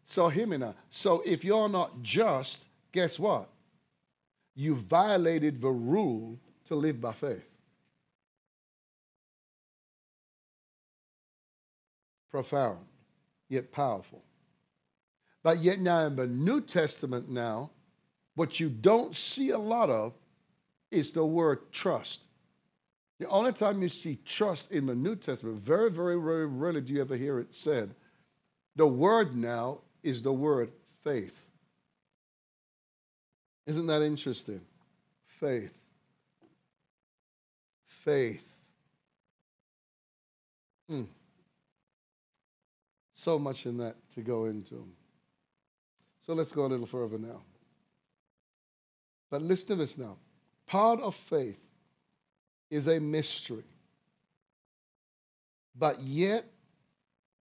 so 0.05 0.29
now. 0.29 0.75
So 0.89 1.21
if 1.25 1.43
you're 1.43 1.69
not 1.69 2.01
just, 2.01 2.65
guess 2.91 3.17
what? 3.17 3.47
You 4.55 4.75
violated 4.75 5.61
the 5.61 5.69
rule 5.69 6.37
to 6.67 6.75
live 6.75 6.99
by 6.99 7.13
faith. 7.13 7.45
Profound, 12.29 12.79
yet 13.47 13.71
powerful. 13.71 14.21
But 15.41 15.63
yet 15.63 15.79
now 15.79 16.05
in 16.05 16.15
the 16.15 16.27
New 16.27 16.61
Testament 16.61 17.29
now, 17.29 17.71
what 18.35 18.59
you 18.59 18.69
don't 18.69 19.15
see 19.15 19.51
a 19.51 19.57
lot 19.57 19.89
of 19.89 20.13
is 20.91 21.11
the 21.11 21.25
word 21.25 21.71
trust. 21.71 22.21
The 23.19 23.27
only 23.27 23.51
time 23.51 23.81
you 23.81 23.89
see 23.89 24.17
trust 24.25 24.71
in 24.71 24.85
the 24.85 24.95
New 24.95 25.15
Testament, 25.15 25.59
very, 25.59 25.91
very, 25.91 26.15
very 26.15 26.47
rarely 26.47 26.81
do 26.81 26.93
you 26.93 27.01
ever 27.01 27.17
hear 27.17 27.39
it 27.39 27.53
said. 27.53 27.93
The 28.77 28.87
word 28.87 29.35
now 29.35 29.79
is 30.03 30.21
the 30.21 30.31
word 30.31 30.71
faith. 31.03 31.45
Isn't 33.65 33.87
that 33.87 34.01
interesting? 34.01 34.61
Faith. 35.39 35.73
Faith. 38.05 38.45
Mm. 40.89 41.07
So 43.13 43.37
much 43.37 43.65
in 43.65 43.77
that 43.77 43.97
to 44.15 44.21
go 44.21 44.45
into. 44.45 44.87
So 46.25 46.33
let's 46.33 46.53
go 46.53 46.65
a 46.65 46.67
little 46.67 46.85
further 46.85 47.19
now. 47.19 47.41
But 49.29 49.41
listen 49.41 49.67
to 49.67 49.75
this 49.75 49.97
now. 49.97 50.15
Part 50.65 51.01
of 51.01 51.15
faith 51.15 51.68
is 52.69 52.87
a 52.87 52.99
mystery, 52.99 53.63
but 55.75 55.99
yet 56.01 56.45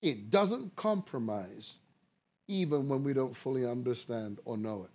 it 0.02 0.30
doesn't 0.30 0.76
compromise 0.76 1.80
even 2.48 2.88
when 2.88 3.04
we 3.04 3.14
don't 3.14 3.36
fully 3.36 3.66
understand 3.66 4.40
or 4.46 4.58
know 4.58 4.84
it. 4.84 4.92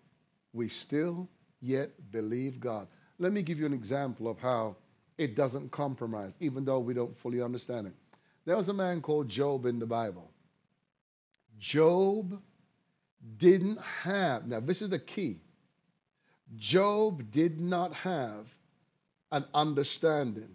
We 0.52 0.68
still 0.68 1.28
yet 1.60 1.90
believe 2.12 2.60
God. 2.60 2.86
Let 3.18 3.32
me 3.32 3.42
give 3.42 3.58
you 3.58 3.66
an 3.66 3.72
example 3.72 4.28
of 4.28 4.38
how 4.38 4.76
it 5.18 5.34
doesn't 5.34 5.70
compromise, 5.70 6.34
even 6.40 6.64
though 6.64 6.78
we 6.78 6.94
don't 6.94 7.16
fully 7.18 7.42
understand 7.42 7.88
it. 7.88 7.94
There 8.46 8.56
was 8.56 8.68
a 8.68 8.74
man 8.74 9.00
called 9.00 9.28
Job 9.28 9.66
in 9.66 9.78
the 9.78 9.86
Bible. 9.86 10.30
Job 11.58 12.40
didn't 13.36 13.78
have, 13.80 14.46
now 14.46 14.60
this 14.60 14.80
is 14.80 14.88
the 14.88 14.98
key. 14.98 15.40
Job 16.56 17.30
did 17.30 17.60
not 17.60 17.92
have 17.92 18.46
an 19.32 19.44
understanding 19.54 20.48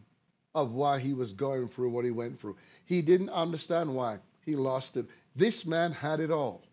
of 0.54 0.72
why 0.72 1.00
he 1.00 1.14
was 1.14 1.34
going 1.34 1.68
through 1.68 1.90
what 1.90 2.06
he 2.06 2.12
went 2.12 2.40
through. 2.40 2.56
He 2.86 3.02
didn't 3.02 3.30
understand 3.30 3.94
why 3.94 4.20
he 4.46 4.56
lost 4.56 4.98
it. 4.98 5.06
This 5.36 5.66
man 5.66 5.92
had 5.92 6.20
it 6.20 6.32
all 6.32 6.64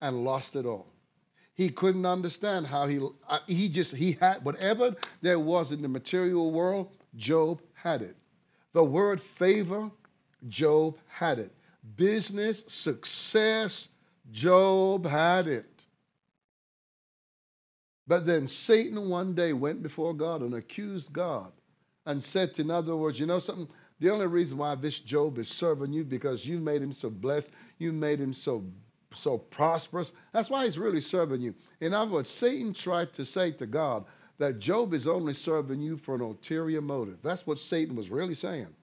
and 0.00 0.24
lost 0.24 0.56
it 0.56 0.64
all. 0.64 0.86
He 1.54 1.68
couldn't 1.68 2.06
understand 2.06 2.66
how 2.66 2.86
he 2.86 3.06
uh, 3.28 3.38
he 3.46 3.68
just 3.68 3.94
he 3.94 4.12
had 4.12 4.42
whatever 4.42 4.96
there 5.20 5.38
was 5.38 5.72
in 5.72 5.82
the 5.82 5.88
material 5.88 6.50
world, 6.50 6.90
Job 7.16 7.60
had 7.74 8.00
it. 8.00 8.16
The 8.72 8.82
word 8.82 9.20
favor, 9.20 9.90
Job 10.48 10.96
had 11.08 11.38
it. 11.38 11.52
Business 11.96 12.64
success, 12.66 13.88
Job 14.30 15.04
had 15.04 15.48
it. 15.48 15.66
But 18.10 18.26
then 18.26 18.48
Satan 18.48 19.08
one 19.08 19.34
day 19.34 19.52
went 19.52 19.84
before 19.84 20.12
God 20.14 20.40
and 20.40 20.54
accused 20.54 21.12
God 21.12 21.52
and 22.06 22.20
said, 22.20 22.58
in 22.58 22.68
other 22.68 22.96
words, 22.96 23.20
you 23.20 23.26
know 23.26 23.38
something? 23.38 23.68
The 24.00 24.10
only 24.10 24.26
reason 24.26 24.58
why 24.58 24.74
this 24.74 24.98
Job 24.98 25.38
is 25.38 25.48
serving 25.48 25.92
you 25.92 26.02
because 26.02 26.44
you 26.44 26.58
made 26.58 26.82
him 26.82 26.90
so 26.90 27.08
blessed, 27.08 27.52
you 27.78 27.92
made 27.92 28.18
him 28.18 28.32
so 28.32 28.64
so 29.14 29.38
prosperous. 29.38 30.12
That's 30.32 30.50
why 30.50 30.64
he's 30.64 30.76
really 30.76 31.00
serving 31.00 31.40
you. 31.40 31.54
In 31.80 31.94
other 31.94 32.10
words, 32.10 32.28
Satan 32.28 32.74
tried 32.74 33.12
to 33.12 33.24
say 33.24 33.52
to 33.52 33.66
God 33.66 34.04
that 34.38 34.58
Job 34.58 34.92
is 34.92 35.06
only 35.06 35.32
serving 35.32 35.80
you 35.80 35.96
for 35.96 36.16
an 36.16 36.20
ulterior 36.20 36.80
motive. 36.80 37.18
That's 37.22 37.46
what 37.46 37.60
Satan 37.60 37.94
was 37.94 38.10
really 38.10 38.34
saying. 38.34 38.74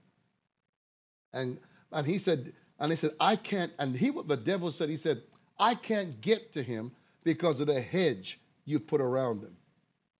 And 1.33 1.59
and 1.91 2.07
he 2.07 2.17
said, 2.17 2.53
and 2.79 2.93
he 2.93 2.95
said, 2.95 3.11
I 3.19 3.35
can't, 3.35 3.73
and 3.77 3.93
he 3.93 4.09
what 4.09 4.29
the 4.29 4.37
devil 4.37 4.71
said, 4.71 4.87
he 4.87 4.95
said, 4.95 5.21
I 5.59 5.75
can't 5.75 6.21
get 6.21 6.53
to 6.53 6.63
him 6.63 6.93
because 7.25 7.59
of 7.59 7.67
the 7.67 7.81
hedge 7.81 8.39
you 8.67 8.79
put 8.81 9.01
around 9.01 9.41
them. 9.41 9.55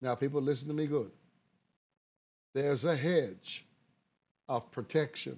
Now, 0.02 0.16
people, 0.16 0.42
listen 0.42 0.70
to 0.70 0.74
me 0.74 0.88
good. 0.88 1.12
There's 2.54 2.86
a 2.86 2.96
hedge 2.96 3.66
of 4.48 4.72
protection 4.72 5.38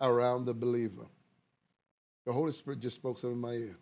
around 0.00 0.46
the 0.46 0.54
believer. 0.54 1.06
The 2.24 2.32
Holy 2.32 2.52
Spirit 2.52 2.80
just 2.80 2.96
spoke 2.96 3.18
something 3.18 3.36
in 3.36 3.40
my 3.40 3.52
ear. 3.52 3.76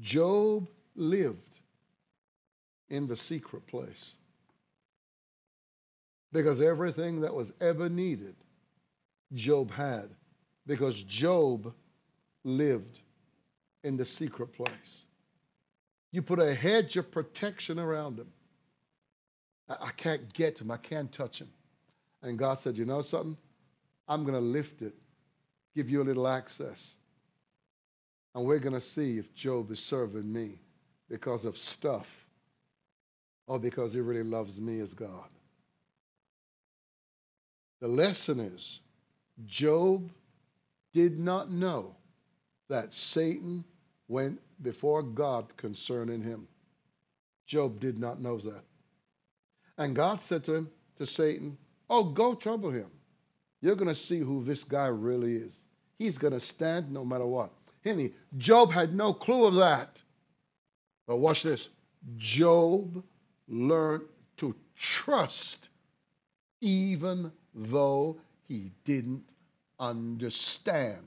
Job 0.00 0.68
lived 0.94 1.60
in 2.90 3.06
the 3.06 3.16
secret 3.16 3.66
place 3.66 4.16
because 6.32 6.60
everything 6.60 7.22
that 7.22 7.32
was 7.32 7.54
ever 7.62 7.88
needed, 7.88 8.36
Job 9.32 9.70
had, 9.70 10.10
because 10.66 11.02
Job 11.02 11.72
lived 12.44 12.98
in 13.84 13.96
the 13.96 14.04
secret 14.04 14.52
place. 14.52 15.05
You 16.12 16.22
put 16.22 16.38
a 16.38 16.54
hedge 16.54 16.96
of 16.96 17.10
protection 17.10 17.78
around 17.78 18.18
him. 18.18 18.28
I, 19.68 19.76
I 19.80 19.90
can't 19.92 20.32
get 20.32 20.56
to 20.56 20.64
him, 20.64 20.70
I 20.70 20.76
can't 20.76 21.10
touch 21.12 21.40
him. 21.40 21.50
And 22.22 22.38
God 22.38 22.58
said, 22.58 22.76
You 22.76 22.84
know 22.84 23.02
something? 23.02 23.36
I'm 24.08 24.22
going 24.22 24.34
to 24.34 24.40
lift 24.40 24.82
it, 24.82 24.94
give 25.74 25.90
you 25.90 26.02
a 26.02 26.04
little 26.04 26.28
access. 26.28 26.92
And 28.34 28.44
we're 28.44 28.58
going 28.58 28.74
to 28.74 28.80
see 28.80 29.18
if 29.18 29.34
Job 29.34 29.70
is 29.70 29.80
serving 29.80 30.30
me 30.30 30.60
because 31.08 31.44
of 31.44 31.58
stuff 31.58 32.26
or 33.46 33.58
because 33.58 33.92
he 33.92 34.00
really 34.00 34.22
loves 34.22 34.60
me 34.60 34.80
as 34.80 34.94
God. 34.94 35.28
The 37.80 37.88
lesson 37.88 38.40
is 38.40 38.80
Job 39.44 40.10
did 40.92 41.18
not 41.18 41.50
know 41.50 41.94
that 42.68 42.92
Satan 42.92 43.64
went 44.08 44.40
before 44.62 45.02
God 45.02 45.56
concerning 45.56 46.22
him. 46.22 46.46
Job 47.46 47.80
did 47.80 47.98
not 47.98 48.20
know 48.20 48.38
that. 48.38 48.64
And 49.78 49.94
God 49.94 50.22
said 50.22 50.44
to 50.44 50.54
him, 50.54 50.70
to 50.96 51.06
Satan, 51.06 51.56
Oh, 51.88 52.02
go 52.04 52.34
trouble 52.34 52.70
him. 52.70 52.90
You're 53.60 53.76
going 53.76 53.88
to 53.88 53.94
see 53.94 54.18
who 54.18 54.42
this 54.44 54.64
guy 54.64 54.86
really 54.86 55.36
is. 55.36 55.54
He's 55.98 56.18
going 56.18 56.32
to 56.32 56.40
stand 56.40 56.90
no 56.90 57.04
matter 57.04 57.26
what. 57.26 57.50
Henny, 57.84 58.12
Job 58.36 58.72
had 58.72 58.94
no 58.94 59.12
clue 59.12 59.46
of 59.46 59.54
that. 59.54 60.02
But 61.06 61.18
watch 61.18 61.44
this 61.44 61.68
Job 62.16 63.02
learned 63.48 64.04
to 64.38 64.54
trust 64.74 65.70
even 66.60 67.30
though 67.54 68.18
he 68.48 68.72
didn't 68.84 69.24
understand. 69.78 71.04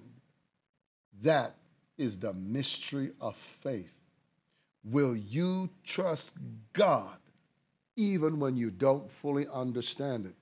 That 1.21 1.55
is 1.99 2.17
the 2.17 2.33
mystery 2.33 3.11
of 3.21 3.35
faith. 3.35 3.93
Will 4.83 5.15
you 5.15 5.69
trust 5.83 6.33
God 6.73 7.17
even 7.95 8.39
when 8.39 8.55
you 8.55 8.71
don't 8.71 9.11
fully 9.11 9.47
understand 9.53 10.25
it? 10.25 10.35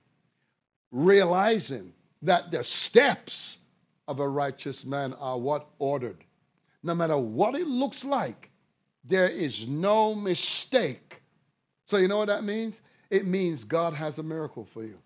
Realizing 0.90 1.92
that 2.22 2.50
the 2.50 2.62
steps 2.62 3.58
of 4.06 4.20
a 4.20 4.28
righteous 4.28 4.84
man 4.84 5.12
are 5.14 5.38
what? 5.38 5.68
Ordered. 5.78 6.24
No 6.82 6.94
matter 6.94 7.18
what 7.18 7.54
it 7.54 7.66
looks 7.66 8.04
like, 8.04 8.50
there 9.04 9.28
is 9.28 9.66
no 9.66 10.14
mistake. 10.14 11.20
So, 11.86 11.96
you 11.96 12.08
know 12.08 12.18
what 12.18 12.28
that 12.28 12.44
means? 12.44 12.80
It 13.10 13.26
means 13.26 13.64
God 13.64 13.94
has 13.94 14.18
a 14.18 14.22
miracle 14.22 14.64
for 14.64 14.84
you. 14.84 14.98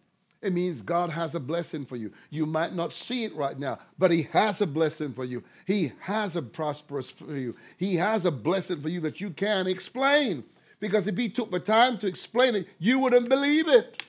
It 0.42 0.52
means 0.52 0.82
God 0.82 1.10
has 1.10 1.36
a 1.36 1.40
blessing 1.40 1.86
for 1.86 1.94
you. 1.94 2.12
You 2.28 2.46
might 2.46 2.74
not 2.74 2.92
see 2.92 3.22
it 3.22 3.34
right 3.36 3.56
now, 3.56 3.78
but 3.96 4.10
He 4.10 4.22
has 4.32 4.60
a 4.60 4.66
blessing 4.66 5.12
for 5.12 5.24
you. 5.24 5.44
He 5.66 5.92
has 6.00 6.34
a 6.34 6.42
prosperous 6.42 7.10
for 7.10 7.36
you. 7.36 7.54
He 7.76 7.94
has 7.96 8.26
a 8.26 8.32
blessing 8.32 8.82
for 8.82 8.88
you 8.88 9.00
that 9.02 9.20
you 9.20 9.30
can't 9.30 9.68
explain. 9.68 10.42
Because 10.80 11.06
if 11.06 11.16
He 11.16 11.28
took 11.28 11.52
the 11.52 11.60
time 11.60 11.96
to 11.98 12.08
explain 12.08 12.56
it, 12.56 12.68
you 12.80 12.98
wouldn't 12.98 13.28
believe 13.28 13.68
it. 13.68 14.02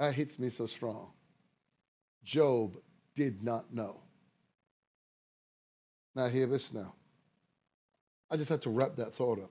That 0.00 0.14
hits 0.14 0.36
me 0.40 0.48
so 0.48 0.66
strong. 0.66 1.10
Job 2.24 2.76
did 3.14 3.44
not 3.44 3.72
know. 3.72 4.00
Now, 6.16 6.28
hear 6.28 6.48
this 6.48 6.72
now. 6.72 6.92
I 8.28 8.36
just 8.36 8.48
had 8.48 8.62
to 8.62 8.70
wrap 8.70 8.96
that 8.96 9.14
thought 9.14 9.38
up. 9.38 9.50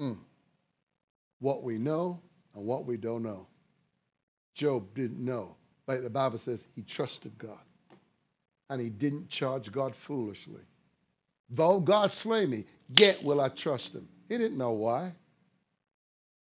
Mm. 0.00 0.18
What 1.40 1.62
we 1.62 1.78
know 1.78 2.20
and 2.54 2.64
what 2.64 2.86
we 2.86 2.96
don't 2.96 3.22
know. 3.22 3.46
Job 4.54 4.94
didn't 4.94 5.22
know, 5.22 5.54
but 5.84 6.02
the 6.02 6.10
Bible 6.10 6.38
says 6.38 6.66
he 6.74 6.82
trusted 6.82 7.36
God 7.38 7.58
and 8.70 8.80
he 8.80 8.88
didn't 8.88 9.28
charge 9.28 9.70
God 9.70 9.94
foolishly. 9.94 10.62
Though 11.50 11.78
God 11.78 12.10
slay 12.10 12.46
me, 12.46 12.64
yet 12.96 13.22
will 13.22 13.40
I 13.40 13.48
trust 13.50 13.94
him. 13.94 14.08
He 14.28 14.36
didn't 14.38 14.58
know 14.58 14.72
why. 14.72 15.12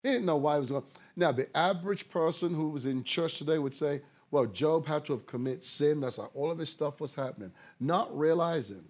He 0.02 0.10
didn't 0.10 0.26
know 0.26 0.36
why 0.36 0.54
he 0.54 0.60
was 0.60 0.70
going. 0.70 0.84
Now, 1.16 1.32
the 1.32 1.54
average 1.56 2.08
person 2.08 2.54
who 2.54 2.68
was 2.70 2.86
in 2.86 3.02
church 3.02 3.38
today 3.38 3.58
would 3.58 3.74
say, 3.74 4.00
well, 4.30 4.46
Job 4.46 4.86
had 4.86 5.04
to 5.06 5.12
have 5.12 5.26
committed 5.26 5.64
sin. 5.64 6.00
That's 6.00 6.18
why 6.18 6.26
all 6.34 6.50
of 6.50 6.58
this 6.58 6.70
stuff 6.70 7.00
was 7.00 7.14
happening. 7.14 7.52
Not 7.80 8.16
realizing 8.16 8.84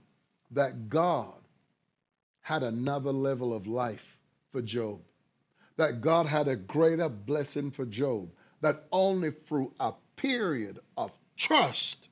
that 0.50 0.88
God 0.88 1.34
had 2.40 2.62
another 2.62 3.12
level 3.12 3.52
of 3.52 3.66
life 3.66 4.15
for 4.56 4.62
Job. 4.62 5.00
That 5.76 6.00
God 6.00 6.24
had 6.24 6.48
a 6.48 6.56
greater 6.56 7.10
blessing 7.10 7.70
for 7.70 7.84
Job. 7.84 8.30
That 8.62 8.86
only 8.90 9.32
through 9.32 9.74
a 9.78 9.92
period 10.16 10.78
of 10.96 11.12
trust 11.36 12.08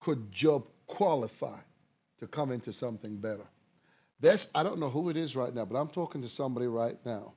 could 0.00 0.32
Job 0.32 0.66
qualify 0.88 1.58
to 2.18 2.26
come 2.26 2.50
into 2.50 2.72
something 2.72 3.18
better. 3.18 3.46
This, 4.18 4.48
I 4.52 4.64
don't 4.64 4.80
know 4.80 4.90
who 4.90 5.10
it 5.10 5.16
is 5.16 5.36
right 5.36 5.54
now, 5.54 5.64
but 5.64 5.78
I'm 5.78 5.90
talking 5.90 6.22
to 6.22 6.28
somebody 6.28 6.66
right 6.66 6.98
now. 7.06 7.34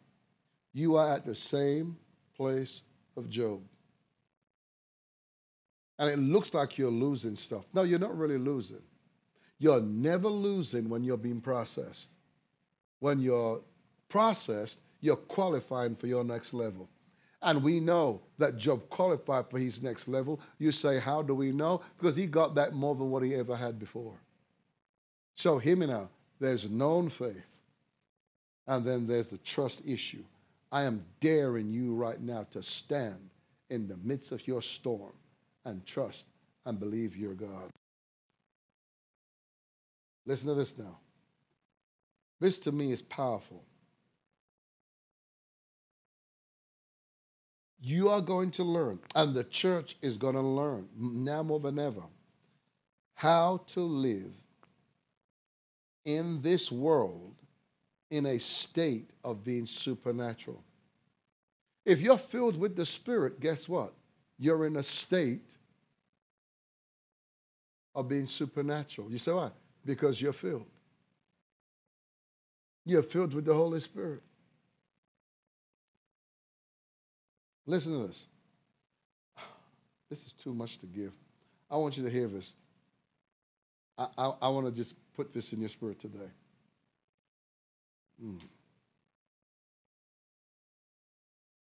You 0.74 0.96
are 0.96 1.14
at 1.14 1.24
the 1.24 1.36
same 1.36 1.98
place 2.36 2.82
of 3.16 3.30
Job. 3.30 3.62
And 6.00 6.10
it 6.10 6.18
looks 6.18 6.56
like 6.56 6.80
you're 6.80 6.90
losing 6.90 7.36
stuff. 7.36 7.66
No, 7.72 7.84
you're 7.84 8.00
not 8.00 8.18
really 8.18 8.40
losing. 8.40 8.82
You're 9.60 9.82
never 9.82 10.28
losing 10.28 10.90
when 10.90 11.04
you're 11.04 11.18
being 11.18 11.40
processed. 11.40 12.10
When 13.02 13.20
you're 13.20 13.62
processed, 14.08 14.80
you're 15.02 15.18
qualifying 15.18 15.96
for 15.96 16.08
your 16.08 16.24
next 16.24 16.54
level. 16.54 16.88
And 17.42 17.64
we 17.64 17.80
know 17.80 18.22
that 18.38 18.58
Job 18.58 18.88
qualified 18.90 19.50
for 19.50 19.58
his 19.58 19.82
next 19.82 20.08
level. 20.08 20.40
You 20.60 20.72
say, 20.72 21.00
How 21.00 21.24
do 21.24 21.34
we 21.34 21.52
know? 21.52 21.82
Because 21.98 22.16
he 22.16 22.28
got 22.28 22.56
that 22.56 22.74
more 22.74 22.96
than 22.96 23.10
what 23.10 23.24
he 23.24 23.34
ever 23.36 23.56
had 23.56 23.80
before. 23.80 24.14
So, 25.36 25.58
hear 25.58 25.76
me 25.76 25.88
now. 25.88 26.10
There's 26.40 26.70
known 26.70 27.10
faith, 27.10 27.46
and 28.68 28.86
then 28.86 29.08
there's 29.08 29.28
the 29.28 29.38
trust 29.40 29.82
issue. 29.86 30.24
I 30.72 30.84
am 30.84 31.04
daring 31.20 31.72
you 31.72 31.96
right 31.96 32.22
now 32.22 32.46
to 32.52 32.62
stand 32.62 33.30
in 33.70 33.88
the 33.88 33.98
midst 34.04 34.32
of 34.32 34.48
your 34.48 34.62
storm 34.62 35.14
and 35.66 35.86
trust 35.86 36.26
and 36.66 36.80
believe 36.80 37.18
your 37.18 37.34
God. 37.34 37.72
Listen 40.26 40.50
to 40.50 40.54
this 40.56 40.78
now. 40.78 40.98
This 42.41 42.58
to 42.60 42.71
me 42.71 42.91
is 42.91 43.04
powerful. 43.04 43.63
You 47.80 48.10
are 48.10 48.19
going 48.19 48.49
to 48.51 48.63
learn, 48.63 48.99
and 49.15 49.34
the 49.34 49.43
church 49.43 49.95
is 50.01 50.17
going 50.17 50.34
to 50.34 50.41
learn 50.41 50.88
now 50.97 51.43
more 51.43 51.60
than 51.60 51.77
ever, 51.77 52.01
how 53.13 53.62
to 53.67 53.82
live 53.82 54.34
in 56.06 56.41
this 56.41 56.71
world 56.71 57.36
in 58.10 58.25
a 58.25 58.39
state 58.39 59.12
of 59.23 59.43
being 59.43 59.67
supernatural. 59.67 60.63
If 61.86 62.01
you're 62.01 62.17
filled 62.17 62.58
with 62.58 62.75
the 62.75 62.86
Spirit, 62.86 63.39
guess 63.39 63.69
what? 63.69 63.93
You're 64.39 64.65
in 64.65 64.77
a 64.77 64.84
state 64.84 65.58
of 67.93 68.10
being 68.10 68.25
supernatural. 68.25 69.12
You 69.12 69.19
say 69.19 69.32
why? 69.32 69.51
Because 69.86 70.19
you're 70.19 70.34
filled. 70.34 70.65
You're 72.86 73.04
filled 73.04 73.34
with 73.34 73.46
the 73.46 73.54
Holy 73.54 73.80
Spirit. 73.80 74.22
Listen 77.65 78.02
to 78.02 78.08
this. 78.08 78.26
This 80.10 80.26
is 80.26 80.34
too 80.34 80.54
much 80.54 80.78
to 80.80 80.86
give. 80.88 81.13
I 81.70 81.78
want 81.78 81.96
you 81.96 82.04
to 82.04 82.10
hear 82.10 82.28
this. 82.28 82.54
I, 83.98 84.08
I, 84.17 84.34
I 84.41 84.50
want 84.50 84.65
to 84.65 84.72
just 84.72 84.94
put 85.15 85.34
this 85.34 85.54
in 85.54 85.60
your 85.60 85.70
spirit 85.70 86.00
today. 86.00 86.30
Mm. 88.24 88.39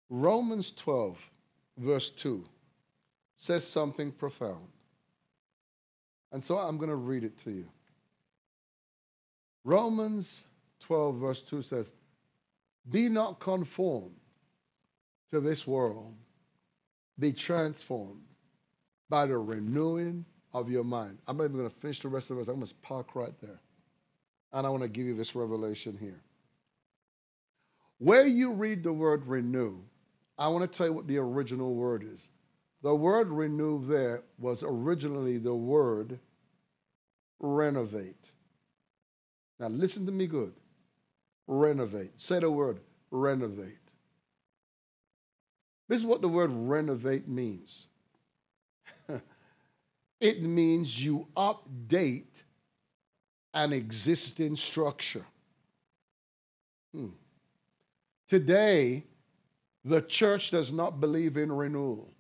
Romans 0.09 0.73
12, 0.73 1.31
verse 1.79 2.11
2, 2.11 2.45
says 3.37 3.67
something 3.67 4.13
profound. 4.13 4.69
And 6.31 6.45
so 6.45 6.59
I'm 6.59 6.77
going 6.77 6.91
to 6.91 6.97
read 6.97 7.25
it 7.25 7.39
to 7.41 7.51
you. 7.51 7.67
Romans 9.65 10.45
12, 10.81 11.17
verse 11.17 11.43
2 11.43 11.63
says, 11.63 11.91
Be 12.89 13.09
not 13.09 13.41
conformed 13.41 14.17
to 15.33 15.41
this 15.41 15.67
world, 15.67 16.15
be 17.19 17.33
transformed 17.33 18.23
by 19.09 19.27
the 19.27 19.39
renewing 19.39 20.25
of 20.53 20.71
your 20.71 20.85
mind. 20.85 21.19
I'm 21.27 21.37
not 21.37 21.45
even 21.45 21.57
going 21.57 21.71
to 21.71 21.77
finish 21.77 22.01
the 22.01 22.09
rest 22.09 22.31
of 22.31 22.37
this. 22.37 22.49
I'm 22.49 22.57
going 22.57 22.67
to 22.67 22.75
park 22.77 23.15
right 23.15 23.39
there. 23.41 23.61
And 24.53 24.67
I 24.67 24.71
want 24.71 24.83
to 24.83 24.89
give 24.89 25.07
you 25.07 25.15
this 25.15 25.35
revelation 25.35 25.97
here. 26.01 26.23
Where 27.99 28.27
you 28.27 28.53
read 28.53 28.83
the 28.83 28.93
word 28.93 29.27
renew, 29.27 29.81
I 30.39 30.49
want 30.49 30.71
to 30.71 30.77
tell 30.77 30.87
you 30.87 30.93
what 30.93 31.07
the 31.07 31.19
original 31.19 31.75
word 31.75 32.07
is. 32.11 32.29
The 32.83 32.95
word 32.95 33.29
renew 33.29 33.87
there 33.87 34.23
was 34.39 34.63
originally 34.63 35.39
the 35.39 35.55
word 35.55 36.21
renovate. 37.39 38.33
Now 39.59 39.69
listen 39.69 40.07
to 40.07 40.13
me 40.13 40.27
good. 40.27 40.53
Renovate. 41.47 42.13
Say 42.21 42.41
the 42.41 42.51
word 42.51 42.81
renovate. 43.11 43.79
This 45.89 45.99
is 45.99 46.05
what 46.05 46.21
the 46.21 46.29
word 46.29 46.51
renovate 46.53 47.29
means 47.29 47.87
it 50.21 50.43
means 50.43 51.03
you 51.03 51.27
update 51.37 52.43
an 53.55 53.73
existing 53.73 54.57
structure. 54.57 55.25
Hmm. 56.95 57.09
Today, 58.29 59.05
the 59.85 60.03
church 60.03 60.51
does 60.51 60.73
not 60.73 61.01
believe 61.01 61.37
in 61.37 61.53
renewal. 61.53 62.13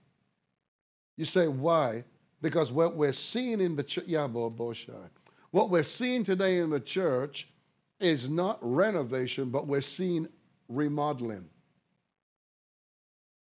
You 1.16 1.24
say, 1.24 1.48
why? 1.48 2.04
Because 2.40 2.70
what 2.70 2.96
we're 2.96 3.12
seeing 3.12 3.60
in 3.60 3.74
the 3.74 3.82
church, 3.82 4.04
yeah, 4.06 4.26
what 4.26 5.70
we're 5.70 5.82
seeing 5.82 6.22
today 6.22 6.58
in 6.58 6.70
the 6.70 6.80
church 6.80 7.48
is 8.00 8.28
not 8.28 8.58
renovation, 8.60 9.50
but 9.50 9.66
we're 9.66 9.80
seeing 9.80 10.28
remodeling. 10.68 11.44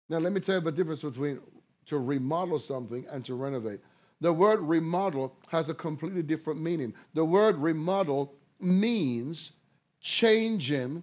Now, 0.09 0.19
let 0.19 0.33
me 0.33 0.41
tell 0.41 0.57
you 0.57 0.61
the 0.61 0.73
difference 0.73 1.03
between 1.03 1.41
to 1.87 1.99
remodel 1.99 2.59
something 2.59 3.07
and 3.11 3.25
to 3.25 3.35
renovate. 3.35 3.81
The 4.21 4.33
word 4.33 4.61
remodel 4.61 5.37
has 5.49 5.69
a 5.69 5.75
completely 5.75 6.23
different 6.23 6.61
meaning. 6.61 6.95
The 7.15 7.25
word 7.25 7.57
remodel 7.57 8.35
means 8.61 9.53
changing 10.01 11.03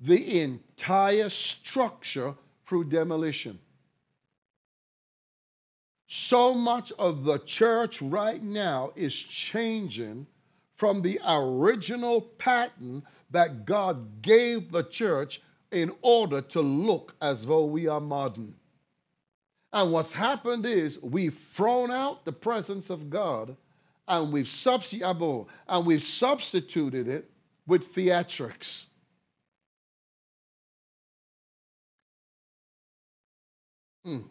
the 0.00 0.40
entire 0.40 1.28
structure 1.28 2.34
through 2.66 2.84
demolition. 2.84 3.58
So 6.06 6.54
much 6.54 6.92
of 6.92 7.24
the 7.24 7.38
church 7.38 8.00
right 8.00 8.42
now 8.42 8.92
is 8.94 9.14
changing 9.14 10.26
from 10.76 11.02
the 11.02 11.20
original 11.26 12.20
pattern 12.20 13.02
that 13.30 13.64
God 13.64 14.22
gave 14.22 14.70
the 14.72 14.84
church 14.84 15.40
in 15.70 15.92
order 16.02 16.40
to 16.40 16.60
look 16.60 17.14
as 17.20 17.46
though 17.46 17.64
we 17.64 17.86
are 17.88 18.00
modern. 18.00 18.54
And 19.72 19.90
what's 19.90 20.12
happened 20.12 20.66
is 20.66 21.02
we've 21.02 21.34
thrown 21.34 21.90
out 21.90 22.24
the 22.24 22.32
presence 22.32 22.90
of 22.90 23.10
God 23.10 23.56
and 24.06 24.32
we've 24.32 24.48
substituted 24.48 25.46
and 25.66 25.86
we've 25.86 26.04
substituted 26.04 27.08
it 27.08 27.30
with 27.66 27.92
theatrics. 27.92 28.86
Mm. 34.06 34.28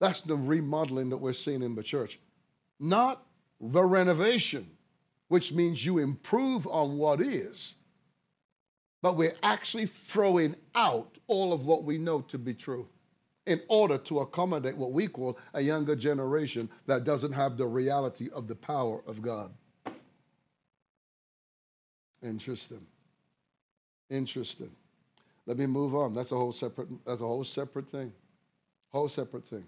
That's 0.00 0.20
the 0.22 0.36
remodeling 0.36 1.10
that 1.10 1.18
we're 1.18 1.32
seeing 1.32 1.62
in 1.62 1.74
the 1.74 1.82
church. 1.82 2.18
Not 2.80 3.24
the 3.62 3.84
renovation, 3.84 4.68
which 5.28 5.52
means 5.52 5.86
you 5.86 5.98
improve 5.98 6.66
on 6.66 6.98
what 6.98 7.20
is, 7.20 7.74
but 9.00 9.16
we're 9.16 9.36
actually 9.42 9.86
throwing 9.86 10.56
out 10.74 11.18
all 11.28 11.52
of 11.52 11.64
what 11.64 11.84
we 11.84 11.98
know 11.98 12.20
to 12.22 12.38
be 12.38 12.54
true 12.54 12.88
in 13.46 13.60
order 13.68 13.98
to 13.98 14.20
accommodate 14.20 14.76
what 14.76 14.92
we 14.92 15.08
call 15.08 15.38
a 15.54 15.60
younger 15.60 15.96
generation 15.96 16.68
that 16.86 17.04
doesn't 17.04 17.32
have 17.32 17.56
the 17.56 17.66
reality 17.66 18.28
of 18.32 18.46
the 18.46 18.54
power 18.54 19.02
of 19.06 19.20
God. 19.22 19.50
Interesting. 22.22 22.86
Interesting. 24.10 24.70
Let 25.46 25.58
me 25.58 25.66
move 25.66 25.94
on. 25.96 26.14
That's 26.14 26.30
a 26.30 26.36
whole 26.36 26.52
separate 26.52 26.88
that's 27.04 27.20
a 27.20 27.26
whole 27.26 27.42
separate 27.42 27.88
thing. 27.88 28.12
Whole 28.90 29.08
separate 29.08 29.46
thing. 29.46 29.64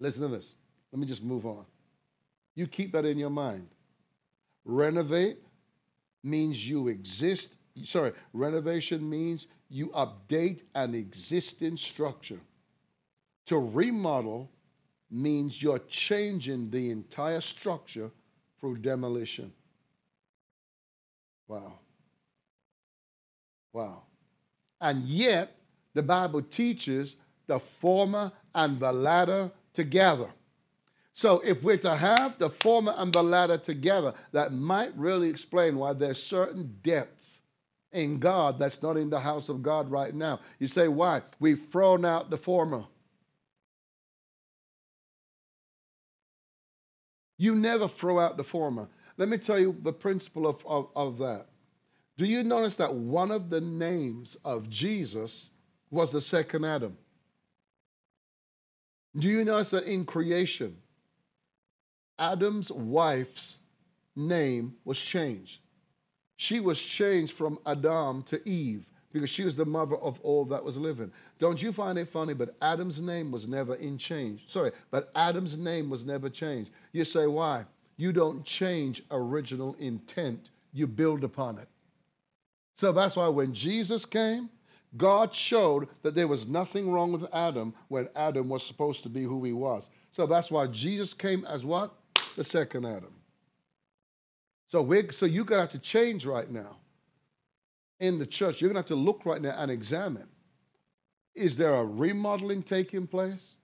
Listen 0.00 0.22
to 0.22 0.28
this. 0.28 0.54
Let 0.90 0.98
me 0.98 1.06
just 1.06 1.22
move 1.22 1.46
on. 1.46 1.64
You 2.58 2.66
keep 2.66 2.90
that 2.90 3.04
in 3.04 3.18
your 3.18 3.30
mind. 3.30 3.68
Renovate 4.64 5.38
means 6.24 6.68
you 6.68 6.88
exist. 6.88 7.54
Sorry, 7.84 8.10
renovation 8.32 9.08
means 9.08 9.46
you 9.68 9.90
update 9.90 10.62
an 10.74 10.92
existing 10.96 11.76
structure. 11.76 12.40
To 13.46 13.58
remodel 13.58 14.50
means 15.08 15.62
you're 15.62 15.78
changing 15.78 16.70
the 16.70 16.90
entire 16.90 17.40
structure 17.40 18.10
through 18.58 18.78
demolition. 18.78 19.52
Wow. 21.46 21.74
Wow. 23.72 24.02
And 24.80 25.04
yet, 25.04 25.56
the 25.94 26.02
Bible 26.02 26.42
teaches 26.42 27.14
the 27.46 27.60
former 27.60 28.32
and 28.52 28.80
the 28.80 28.92
latter 28.92 29.52
together. 29.72 30.30
So, 31.18 31.40
if 31.40 31.64
we're 31.64 31.78
to 31.78 31.96
have 31.96 32.38
the 32.38 32.48
former 32.48 32.94
and 32.96 33.12
the 33.12 33.24
latter 33.24 33.58
together, 33.58 34.14
that 34.30 34.52
might 34.52 34.96
really 34.96 35.28
explain 35.28 35.76
why 35.76 35.92
there's 35.92 36.22
certain 36.22 36.76
depth 36.84 37.40
in 37.90 38.20
God 38.20 38.56
that's 38.56 38.84
not 38.84 38.96
in 38.96 39.10
the 39.10 39.18
house 39.18 39.48
of 39.48 39.60
God 39.60 39.90
right 39.90 40.14
now. 40.14 40.38
You 40.60 40.68
say, 40.68 40.86
why? 40.86 41.22
We've 41.40 41.60
thrown 41.72 42.04
out 42.04 42.30
the 42.30 42.36
former. 42.36 42.84
You 47.36 47.56
never 47.56 47.88
throw 47.88 48.20
out 48.20 48.36
the 48.36 48.44
former. 48.44 48.86
Let 49.16 49.28
me 49.28 49.38
tell 49.38 49.58
you 49.58 49.76
the 49.82 49.92
principle 49.92 50.46
of, 50.46 50.64
of, 50.64 50.86
of 50.94 51.18
that. 51.18 51.46
Do 52.16 52.26
you 52.26 52.44
notice 52.44 52.76
that 52.76 52.94
one 52.94 53.32
of 53.32 53.50
the 53.50 53.60
names 53.60 54.36
of 54.44 54.70
Jesus 54.70 55.50
was 55.90 56.12
the 56.12 56.20
second 56.20 56.64
Adam? 56.64 56.96
Do 59.16 59.26
you 59.26 59.44
notice 59.44 59.70
that 59.70 59.82
in 59.82 60.04
creation, 60.04 60.76
Adam's 62.18 62.70
wife's 62.70 63.58
name 64.16 64.74
was 64.84 64.98
changed? 64.98 65.60
She 66.36 66.60
was 66.60 66.80
changed 66.80 67.32
from 67.32 67.58
Adam 67.66 68.22
to 68.24 68.46
Eve 68.48 68.86
because 69.12 69.30
she 69.30 69.44
was 69.44 69.56
the 69.56 69.64
mother 69.64 69.96
of 69.96 70.20
all 70.20 70.44
that 70.46 70.62
was 70.62 70.76
living. 70.76 71.10
Don't 71.38 71.62
you 71.62 71.72
find 71.72 71.98
it 71.98 72.08
funny? 72.08 72.34
But 72.34 72.56
Adam's 72.62 73.00
name 73.00 73.30
was 73.30 73.48
never 73.48 73.74
in 73.76 73.98
change. 73.98 74.44
Sorry, 74.46 74.70
but 74.90 75.10
Adam's 75.16 75.58
name 75.58 75.90
was 75.90 76.04
never 76.04 76.28
changed. 76.28 76.70
You 76.92 77.04
say, 77.04 77.26
why? 77.26 77.64
You 77.96 78.12
don't 78.12 78.44
change 78.44 79.02
original 79.10 79.74
intent, 79.78 80.50
you 80.72 80.86
build 80.86 81.24
upon 81.24 81.58
it. 81.58 81.68
So 82.76 82.92
that's 82.92 83.16
why 83.16 83.26
when 83.28 83.52
Jesus 83.52 84.04
came, 84.04 84.48
God 84.96 85.34
showed 85.34 85.88
that 86.02 86.14
there 86.14 86.28
was 86.28 86.46
nothing 86.46 86.92
wrong 86.92 87.12
with 87.12 87.26
Adam 87.32 87.74
when 87.88 88.08
Adam 88.14 88.48
was 88.48 88.64
supposed 88.64 89.02
to 89.02 89.08
be 89.08 89.24
who 89.24 89.44
he 89.44 89.52
was. 89.52 89.88
So 90.12 90.26
that's 90.26 90.50
why 90.50 90.68
Jesus 90.68 91.12
came 91.12 91.44
as 91.44 91.64
what? 91.64 91.92
The 92.38 92.44
second 92.44 92.86
Adam. 92.86 93.12
So 94.68 94.80
we 94.80 95.10
so 95.10 95.26
you're 95.26 95.44
gonna 95.44 95.62
have 95.62 95.70
to 95.70 95.78
change 95.80 96.24
right 96.24 96.48
now 96.48 96.76
in 97.98 98.20
the 98.20 98.26
church. 98.26 98.60
You're 98.60 98.70
gonna 98.70 98.78
have 98.78 98.86
to 98.86 98.94
look 98.94 99.26
right 99.26 99.42
now 99.42 99.56
and 99.58 99.72
examine. 99.72 100.28
Is 101.34 101.56
there 101.56 101.74
a 101.74 101.84
remodeling 101.84 102.62
taking 102.62 103.08
place? 103.08 103.56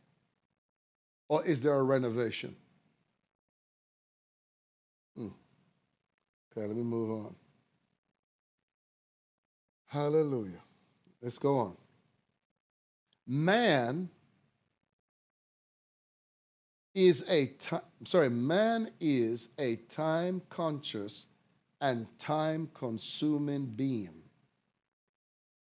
Or 1.29 1.45
is 1.45 1.61
there 1.61 1.75
a 1.75 1.85
renovation? 1.85 2.57
Hmm. 5.17 5.29
Okay, 6.51 6.67
let 6.67 6.77
me 6.77 6.83
move 6.83 7.13
on. 7.13 7.37
Hallelujah. 9.87 10.65
Let's 11.23 11.39
go 11.39 11.59
on. 11.59 11.77
Man 13.25 14.11
is 16.95 17.25
a 17.29 17.47
time, 17.47 17.83
sorry, 18.05 18.31
man 18.31 18.91
is 19.01 19.49
a 19.59 19.77
time 19.77 20.43
conscious 20.49 21.27
and 21.81 22.07
time 22.19 22.69
consuming 22.75 23.67
being. 23.67 24.23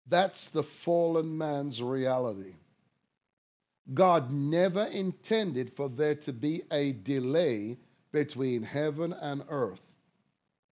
That's 0.08 0.48
the 0.48 0.64
fallen 0.64 1.38
man's 1.38 1.82
reality. 1.82 2.54
God 3.94 4.30
never 4.30 4.84
intended 4.84 5.72
for 5.72 5.88
there 5.88 6.16
to 6.16 6.32
be 6.32 6.62
a 6.70 6.92
delay 6.92 7.78
between 8.12 8.62
heaven 8.62 9.12
and 9.12 9.42
earth. 9.48 9.82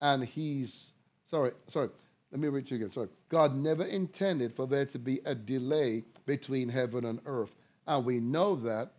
And 0.01 0.23
he's, 0.23 0.91
sorry, 1.29 1.51
sorry, 1.67 1.89
let 2.31 2.39
me 2.39 2.47
read 2.47 2.67
to 2.67 2.75
you 2.75 2.81
again. 2.81 2.91
Sorry. 2.91 3.09
God 3.29 3.55
never 3.55 3.83
intended 3.83 4.53
for 4.53 4.67
there 4.67 4.85
to 4.85 4.99
be 4.99 5.19
a 5.25 5.33
delay 5.33 6.03
between 6.25 6.69
heaven 6.69 7.05
and 7.05 7.19
earth. 7.25 7.55
And 7.87 8.05
we 8.05 8.19
know 8.19 8.55
that 8.57 8.91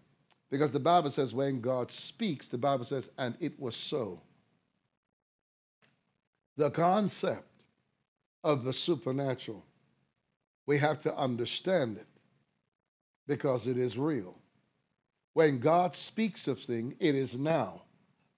because 0.50 0.70
the 0.72 0.80
Bible 0.80 1.10
says 1.10 1.32
when 1.32 1.60
God 1.60 1.90
speaks, 1.90 2.48
the 2.48 2.58
Bible 2.58 2.84
says, 2.84 3.10
and 3.16 3.36
it 3.40 3.58
was 3.58 3.76
so. 3.76 4.20
The 6.56 6.70
concept 6.70 7.64
of 8.42 8.64
the 8.64 8.72
supernatural, 8.72 9.64
we 10.66 10.78
have 10.78 11.00
to 11.00 11.16
understand 11.16 11.96
it 11.96 12.06
because 13.26 13.66
it 13.66 13.78
is 13.78 13.96
real. 13.96 14.36
When 15.34 15.60
God 15.60 15.94
speaks 15.94 16.48
of 16.48 16.60
thing, 16.60 16.96
it 16.98 17.14
is 17.14 17.38
now. 17.38 17.82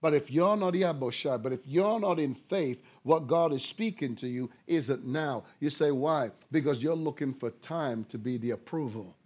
But 0.02 0.14
if 0.14 0.30
you're 0.30 0.56
not 0.56 0.74
Yaboshai, 0.74 1.42
but 1.42 1.52
if 1.52 1.60
you're 1.64 2.00
not 2.00 2.18
in 2.18 2.34
faith, 2.34 2.82
what 3.04 3.28
God 3.28 3.52
is 3.52 3.62
speaking 3.62 4.16
to 4.16 4.28
you 4.28 4.50
isn't 4.66 5.06
now. 5.06 5.44
You 5.60 5.70
say, 5.70 5.92
why? 5.92 6.32
Because 6.50 6.82
you're 6.82 6.96
looking 6.96 7.32
for 7.32 7.50
time 7.50 8.04
to 8.10 8.18
be 8.18 8.36
the 8.36 8.50
approval. 8.50 9.16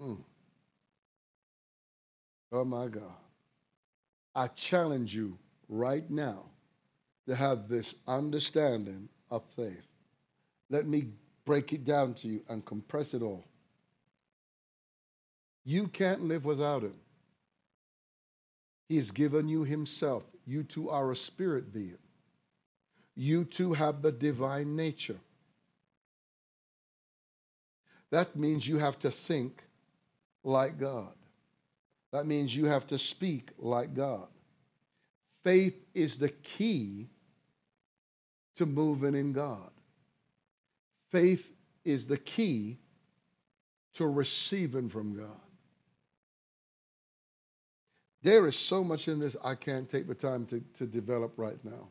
Mm. 0.00 0.18
Oh 2.52 2.64
my 2.64 2.88
God. 2.88 3.02
I 4.34 4.48
challenge 4.48 5.14
you 5.14 5.38
right 5.68 6.08
now 6.10 6.44
to 7.26 7.34
have 7.34 7.68
this 7.68 7.94
understanding 8.06 9.08
of 9.30 9.42
faith. 9.56 9.86
Let 10.70 10.86
me 10.86 11.08
break 11.44 11.72
it 11.72 11.84
down 11.84 12.14
to 12.14 12.28
you 12.28 12.42
and 12.48 12.64
compress 12.64 13.14
it 13.14 13.22
all. 13.22 13.44
You 15.64 15.88
can't 15.88 16.24
live 16.24 16.44
without 16.44 16.82
Him. 16.82 16.94
He 18.88 18.96
has 18.96 19.10
given 19.10 19.48
you 19.48 19.64
Himself. 19.64 20.24
You 20.46 20.62
too 20.62 20.90
are 20.90 21.10
a 21.10 21.16
spirit 21.16 21.72
being. 21.72 21.98
You 23.16 23.44
too 23.44 23.72
have 23.72 24.02
the 24.02 24.12
divine 24.12 24.76
nature. 24.76 25.18
That 28.10 28.36
means 28.36 28.68
you 28.68 28.78
have 28.78 28.98
to 29.00 29.10
think 29.10 29.62
like 30.44 30.78
God. 30.78 31.12
That 32.12 32.26
means 32.26 32.54
you 32.54 32.66
have 32.66 32.86
to 32.88 32.98
speak 32.98 33.50
like 33.58 33.94
God. 33.94 34.28
Faith 35.42 35.84
is 35.94 36.16
the 36.16 36.28
key 36.28 37.08
to 38.56 38.66
moving 38.66 39.14
in 39.14 39.32
God. 39.32 39.70
Faith 41.10 41.50
is 41.84 42.06
the 42.06 42.16
key 42.16 42.78
to 43.94 44.06
receiving 44.06 44.88
from 44.88 45.16
God. 45.16 45.28
There 48.22 48.46
is 48.46 48.56
so 48.56 48.82
much 48.82 49.08
in 49.08 49.18
this 49.18 49.36
I 49.44 49.54
can't 49.54 49.88
take 49.88 50.08
the 50.08 50.14
time 50.14 50.46
to, 50.46 50.60
to 50.74 50.86
develop 50.86 51.34
right 51.36 51.62
now. 51.62 51.88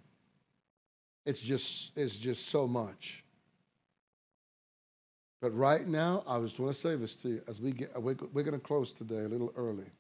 It's 1.26 1.42
just, 1.42 1.92
it's 1.96 2.18
just 2.18 2.48
so 2.48 2.68
much. 2.68 3.23
But 5.44 5.54
right 5.58 5.86
now, 5.86 6.24
I 6.26 6.40
just 6.40 6.58
want 6.58 6.74
to 6.74 6.80
say 6.80 6.96
this 6.96 7.18
to 7.18 7.28
you 7.28 7.42
as 7.50 7.60
we 7.60 7.74
get, 7.74 8.02
we're, 8.02 8.14
going 8.14 8.54
to 8.54 8.60
close 8.60 8.94
today 8.94 9.26
a 9.26 9.28
little 9.28 9.52
early. 9.58 9.92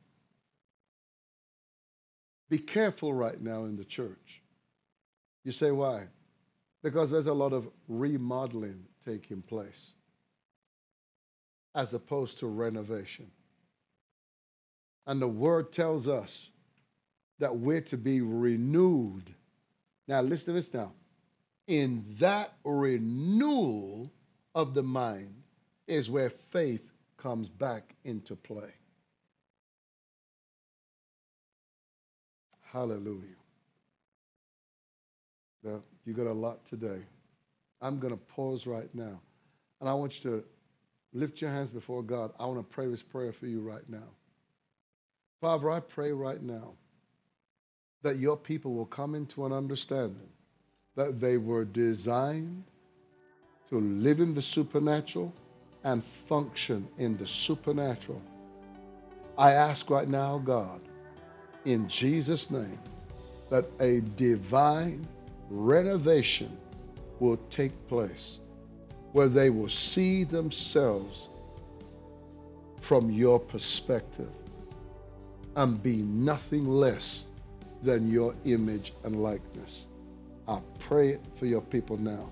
Be 2.49 2.59
careful 2.59 3.13
right 3.13 3.41
now 3.41 3.65
in 3.65 3.75
the 3.75 3.83
church. 3.83 4.41
You 5.43 5.51
say, 5.51 5.71
why? 5.71 6.03
Because 6.81 7.11
there's 7.11 7.27
a 7.27 7.33
lot 7.33 7.51
of 7.51 7.67
remodeling 7.89 8.85
taking 9.03 9.41
place 9.41 9.95
as 11.75 11.93
opposed 11.93 12.39
to 12.39 12.47
renovation. 12.47 13.29
And 15.05 15.21
the 15.21 15.27
word 15.27 15.73
tells 15.73 16.07
us 16.07 16.51
that 17.39 17.57
we're 17.57 17.81
to 17.81 17.97
be 17.97 18.21
renewed. 18.21 19.35
Now, 20.07 20.21
listen 20.21 20.45
to 20.45 20.53
this 20.53 20.73
now. 20.73 20.93
In 21.67 22.05
that 22.19 22.53
renewal 22.63 24.09
of 24.55 24.73
the 24.73 24.83
mind 24.83 25.33
is 25.87 26.09
where 26.09 26.29
faith 26.29 26.91
comes 27.17 27.49
back 27.49 27.95
into 28.03 28.35
play. 28.35 28.71
Hallelujah. 32.61 33.37
Well, 35.63 35.83
you 36.05 36.13
got 36.13 36.27
a 36.27 36.33
lot 36.33 36.65
today. 36.65 37.01
I'm 37.81 37.99
going 37.99 38.13
to 38.13 38.19
pause 38.19 38.65
right 38.65 38.89
now. 38.93 39.19
And 39.79 39.89
I 39.89 39.93
want 39.93 40.23
you 40.23 40.31
to 40.31 40.43
lift 41.13 41.41
your 41.41 41.51
hands 41.51 41.71
before 41.71 42.01
God. 42.01 42.31
I 42.39 42.45
want 42.45 42.59
to 42.59 42.63
pray 42.63 42.87
this 42.87 43.03
prayer 43.03 43.31
for 43.31 43.45
you 43.45 43.61
right 43.61 43.87
now. 43.87 44.09
Father, 45.39 45.69
I 45.69 45.81
pray 45.81 46.11
right 46.11 46.41
now 46.41 46.73
that 48.01 48.17
your 48.17 48.37
people 48.37 48.73
will 48.73 48.85
come 48.85 49.15
into 49.15 49.45
an 49.45 49.53
understanding 49.53 50.29
that 50.95 51.19
they 51.19 51.37
were 51.37 51.65
designed 51.65 52.63
to 53.73 53.79
live 53.79 54.19
in 54.19 54.35
the 54.35 54.41
supernatural 54.41 55.33
and 55.83 56.03
function 56.29 56.87
in 56.99 57.17
the 57.17 57.25
supernatural. 57.25 58.21
I 59.35 59.53
ask 59.53 59.89
right 59.89 60.07
now, 60.07 60.37
God, 60.37 60.79
in 61.65 61.87
Jesus' 61.87 62.51
name, 62.51 62.77
that 63.49 63.65
a 63.79 64.01
divine 64.15 65.07
renovation 65.49 66.55
will 67.19 67.37
take 67.49 67.71
place 67.87 68.41
where 69.11 69.27
they 69.27 69.49
will 69.49 69.69
see 69.69 70.23
themselves 70.23 71.29
from 72.79 73.09
your 73.09 73.39
perspective 73.39 74.29
and 75.55 75.81
be 75.81 75.97
nothing 75.97 76.67
less 76.67 77.25
than 77.81 78.07
your 78.07 78.35
image 78.45 78.93
and 79.03 79.23
likeness. 79.23 79.87
I 80.47 80.59
pray 80.77 81.17
for 81.37 81.47
your 81.47 81.61
people 81.61 81.97
now. 81.97 82.29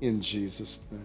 In 0.00 0.20
Jesus' 0.20 0.80
name. 0.90 1.02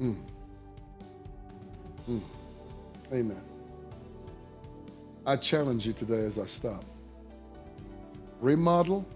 Mm. 0.00 0.16
Mm. 2.10 2.20
Amen. 3.12 3.40
I 5.24 5.36
challenge 5.36 5.86
you 5.86 5.94
today 5.94 6.26
as 6.26 6.38
I 6.38 6.44
stop. 6.44 6.84
Remodel 8.40 9.06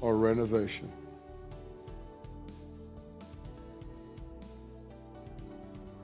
or 0.00 0.16
renovation? 0.16 0.92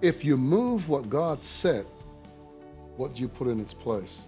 If 0.03 0.25
you 0.25 0.37
move 0.37 0.89
what 0.89 1.09
God 1.09 1.45
said, 1.45 1.87
what 2.97 3.15
do 3.15 3.21
you 3.21 3.29
put 3.29 3.47
in 3.47 3.61
its 3.61 3.75
place? 3.75 4.27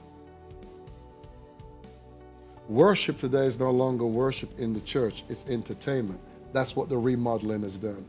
Worship 2.69 3.19
today 3.19 3.47
is 3.47 3.59
no 3.59 3.71
longer 3.71 4.05
worship 4.05 4.59
in 4.59 4.75
the 4.75 4.81
church, 4.83 5.25
it's 5.31 5.43
entertainment. 5.49 6.21
That's 6.53 6.77
what 6.77 6.91
the 6.91 6.99
remodeling 6.99 7.63
has 7.63 7.79
done. 7.79 8.05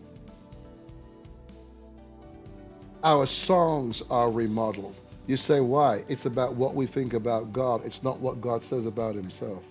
Our 3.02 3.26
songs 3.26 4.04
are 4.10 4.30
remodeled. 4.30 4.95
You 5.28 5.38
say, 5.38 5.62
why? 5.62 6.04
It's 6.10 6.26
about 6.26 6.56
what 6.56 6.76
we 6.76 6.88
think 6.88 7.13
about 7.13 7.54
God, 7.54 7.86
it's 7.86 8.04
not 8.04 8.19
what 8.19 8.41
God 8.41 8.62
says 8.62 8.86
about 8.86 9.15
Himself. 9.15 9.63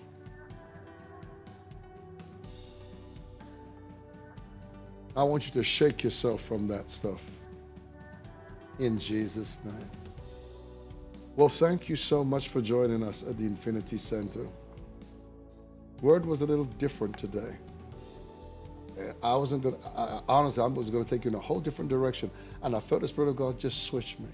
I 5.15 5.23
want 5.23 5.45
you 5.45 5.51
to 5.51 5.63
shake 5.63 6.01
yourself 6.01 6.41
from 6.41 6.67
that 6.69 6.89
stuff. 6.89 7.21
In 8.79 8.97
Jesus' 8.97 9.57
name. 9.63 9.89
Well, 11.35 11.49
thank 11.49 11.89
you 11.89 11.95
so 11.95 12.23
much 12.23 12.47
for 12.47 12.61
joining 12.61 13.03
us 13.03 13.23
at 13.23 13.37
the 13.37 13.43
Infinity 13.43 13.97
Center. 13.97 14.47
Word 16.01 16.25
was 16.25 16.41
a 16.41 16.45
little 16.45 16.65
different 16.65 17.17
today. 17.17 17.55
Uh, 18.97 19.13
I 19.23 19.35
wasn't 19.35 19.63
going 19.63 19.75
to, 19.75 20.23
honestly, 20.27 20.63
I 20.63 20.67
was 20.67 20.89
going 20.89 21.03
to 21.03 21.09
take 21.09 21.25
you 21.25 21.31
in 21.31 21.35
a 21.35 21.39
whole 21.39 21.59
different 21.59 21.89
direction. 21.89 22.31
And 22.63 22.75
I 22.75 22.79
felt 22.79 23.01
the 23.01 23.07
Spirit 23.07 23.29
of 23.29 23.35
God 23.35 23.59
just 23.59 23.83
switch 23.83 24.17
me. 24.19 24.29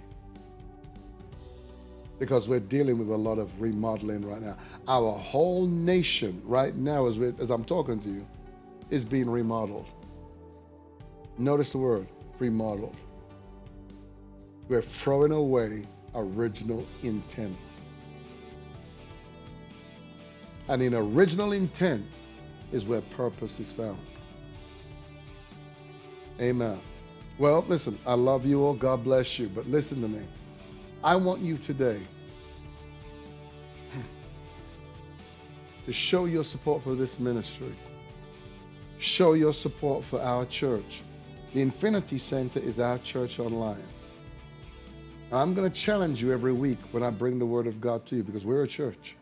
Because 2.20 2.48
we're 2.48 2.62
dealing 2.62 2.98
with 2.98 3.10
a 3.10 3.18
lot 3.18 3.40
of 3.40 3.60
remodeling 3.60 4.22
right 4.22 4.42
now. 4.42 4.58
Our 4.88 5.12
whole 5.18 5.66
nation 5.66 6.42
right 6.46 6.74
now, 6.76 7.08
as, 7.08 7.18
we, 7.18 7.34
as 7.40 7.50
I'm 7.50 7.66
talking 7.66 8.00
to 8.02 8.10
you, 8.10 8.26
is 8.90 9.04
being 9.04 9.30
remodeled. 9.30 9.88
Notice 11.38 11.72
the 11.72 11.80
word 11.80 12.08
remodeled. 12.40 12.96
We're 14.70 14.82
throwing 14.82 15.32
away 15.32 15.88
original 16.14 16.86
intent. 17.04 17.58
And 20.68 20.82
in 20.82 20.94
original 20.96 21.52
intent 21.52 22.06
is 22.72 22.86
where 22.86 23.02
purpose 23.02 23.60
is 23.60 23.72
found. 23.72 24.00
Amen. 26.40 26.80
Well, 27.38 27.66
listen, 27.68 28.00
I 28.06 28.14
love 28.14 28.46
you 28.46 28.64
all. 28.64 28.74
God 28.74 29.04
bless 29.04 29.38
you. 29.38 29.48
But 29.48 29.68
listen 29.68 30.02
to 30.02 30.08
me. 30.08 30.24
I 31.04 31.16
want 31.16 31.42
you 31.42 31.58
today 31.58 32.02
to 35.86 35.94
show 35.94 36.26
your 36.26 36.44
support 36.44 36.84
for 36.84 36.96
this 36.96 37.20
ministry, 37.20 37.76
show 38.98 39.34
your 39.34 39.54
support 39.54 40.04
for 40.04 40.20
our 40.22 40.46
church. 40.46 41.02
The 41.54 41.62
Infinity 41.62 42.18
Center 42.18 42.60
is 42.60 42.80
our 42.80 42.98
church 43.00 43.40
online. 43.40 43.84
I'm 45.32 45.54
going 45.54 45.70
to 45.70 45.76
challenge 45.76 46.22
you 46.22 46.34
every 46.34 46.54
week 46.54 46.80
when 46.92 47.04
I 47.04 47.10
bring 47.10 47.40
the 47.40 47.46
Word 47.46 47.68
of 47.68 47.80
God 47.80 48.06
to 48.08 48.18
you 48.18 48.24
because 48.24 48.44
we're 48.46 48.64
a 48.64 48.68
church. 48.68 49.16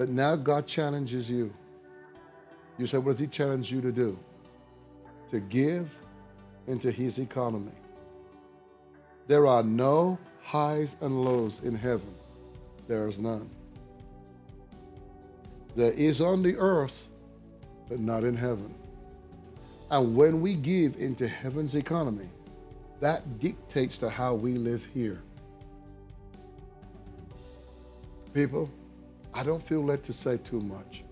But 0.00 0.08
now 0.08 0.34
God 0.34 0.66
challenges 0.66 1.28
you. 1.28 1.52
You 2.78 2.86
say, 2.86 2.96
what 2.96 3.10
does 3.10 3.18
He 3.20 3.26
challenge 3.26 3.70
you 3.70 3.82
to 3.82 3.92
do? 3.92 4.18
To 5.30 5.40
give 5.40 5.90
into 6.66 6.90
His 6.90 7.18
economy. 7.18 7.74
There 9.26 9.46
are 9.46 9.62
no 9.62 10.18
highs 10.42 10.96
and 11.02 11.22
lows 11.22 11.60
in 11.62 11.74
heaven. 11.74 12.14
There 12.88 13.08
is 13.08 13.18
none. 13.18 13.50
There 15.76 15.92
is 15.92 16.22
on 16.22 16.42
the 16.42 16.56
earth, 16.56 17.08
but 17.86 18.00
not 18.00 18.24
in 18.24 18.34
heaven. 18.34 18.74
And 19.90 20.16
when 20.16 20.40
we 20.40 20.54
give 20.54 20.96
into 20.96 21.28
heaven's 21.28 21.74
economy, 21.74 22.30
that 23.00 23.38
dictates 23.38 23.98
to 23.98 24.08
how 24.08 24.32
we 24.32 24.54
live 24.54 24.82
here. 24.94 25.20
People, 28.32 28.70
I 29.32 29.42
don't 29.42 29.66
feel 29.66 29.84
led 29.84 30.02
to 30.04 30.12
say 30.12 30.38
too 30.38 30.60
much. 30.60 31.04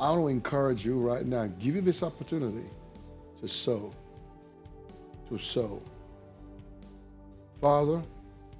I 0.00 0.10
want 0.10 0.22
to 0.22 0.28
encourage 0.28 0.84
you 0.84 0.98
right 0.98 1.24
now, 1.24 1.46
give 1.60 1.76
you 1.76 1.80
this 1.80 2.02
opportunity 2.02 2.66
to 3.40 3.48
sow. 3.48 3.92
To 5.28 5.38
sow. 5.38 5.82
Father, 7.60 8.02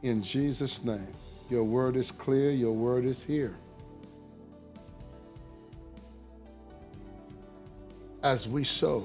in 0.02 0.22
Jesus' 0.22 0.84
name, 0.84 1.08
your 1.50 1.64
word 1.64 1.96
is 1.96 2.10
clear, 2.10 2.50
your 2.50 2.72
word 2.72 3.04
is 3.04 3.22
here. 3.22 3.54
As 8.22 8.48
we 8.48 8.64
sow, 8.64 9.04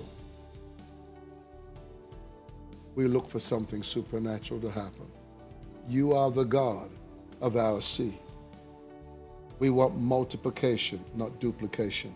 we 2.95 3.07
look 3.07 3.29
for 3.29 3.39
something 3.39 3.83
supernatural 3.83 4.61
to 4.61 4.69
happen. 4.69 5.07
You 5.87 6.13
are 6.13 6.31
the 6.31 6.43
God 6.43 6.89
of 7.41 7.57
our 7.57 7.81
seed. 7.81 8.17
We 9.59 9.69
want 9.69 9.97
multiplication, 9.97 11.03
not 11.15 11.39
duplication. 11.39 12.13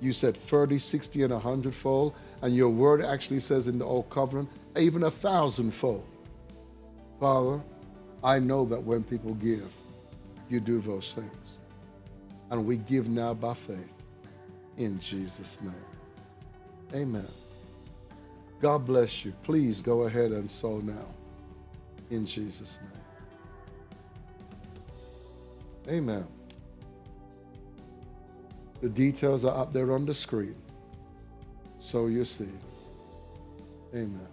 You 0.00 0.12
said 0.12 0.36
30, 0.36 0.78
60, 0.78 1.22
and 1.22 1.32
100 1.32 1.74
fold, 1.74 2.14
and 2.42 2.54
your 2.54 2.68
word 2.68 3.02
actually 3.02 3.40
says 3.40 3.68
in 3.68 3.78
the 3.78 3.84
Old 3.84 4.10
Covenant, 4.10 4.50
even 4.76 5.04
a 5.04 5.10
thousand 5.10 5.70
fold. 5.70 6.04
Father, 7.20 7.60
I 8.22 8.38
know 8.38 8.64
that 8.66 8.82
when 8.82 9.02
people 9.02 9.34
give, 9.34 9.70
you 10.48 10.60
do 10.60 10.80
those 10.80 11.12
things. 11.14 11.60
And 12.50 12.66
we 12.66 12.76
give 12.76 13.08
now 13.08 13.34
by 13.34 13.54
faith 13.54 13.92
in 14.76 14.98
Jesus' 14.98 15.58
name. 15.62 15.74
Amen. 16.92 17.28
God 18.60 18.86
bless 18.86 19.24
you. 19.24 19.32
Please 19.42 19.80
go 19.80 20.02
ahead 20.02 20.32
and 20.32 20.48
sow 20.48 20.78
now 20.78 21.06
in 22.10 22.26
Jesus' 22.26 22.78
name. 22.82 22.93
Amen. 25.88 26.26
The 28.80 28.88
details 28.88 29.44
are 29.44 29.56
up 29.56 29.72
there 29.72 29.92
on 29.92 30.04
the 30.06 30.14
screen. 30.14 30.56
So 31.80 32.06
you 32.06 32.24
see. 32.24 32.48
Amen. 33.94 34.28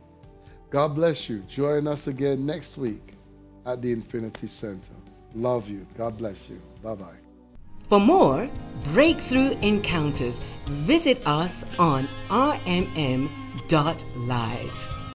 God 0.69 0.95
bless 0.95 1.29
you. 1.29 1.39
Join 1.47 1.87
us 1.87 2.07
again 2.07 2.45
next 2.45 2.77
week 2.77 3.13
at 3.65 3.81
the 3.81 3.91
Infinity 3.91 4.47
Center. 4.47 4.93
Love 5.35 5.69
you. 5.69 5.85
God 5.97 6.17
bless 6.17 6.49
you. 6.49 6.61
Bye 6.81 6.95
bye. 6.95 7.15
For 7.89 7.99
more 7.99 8.49
breakthrough 8.93 9.51
encounters, 9.61 10.39
visit 10.65 11.21
us 11.27 11.65
on 11.77 12.07
rmm.live. 12.29 13.31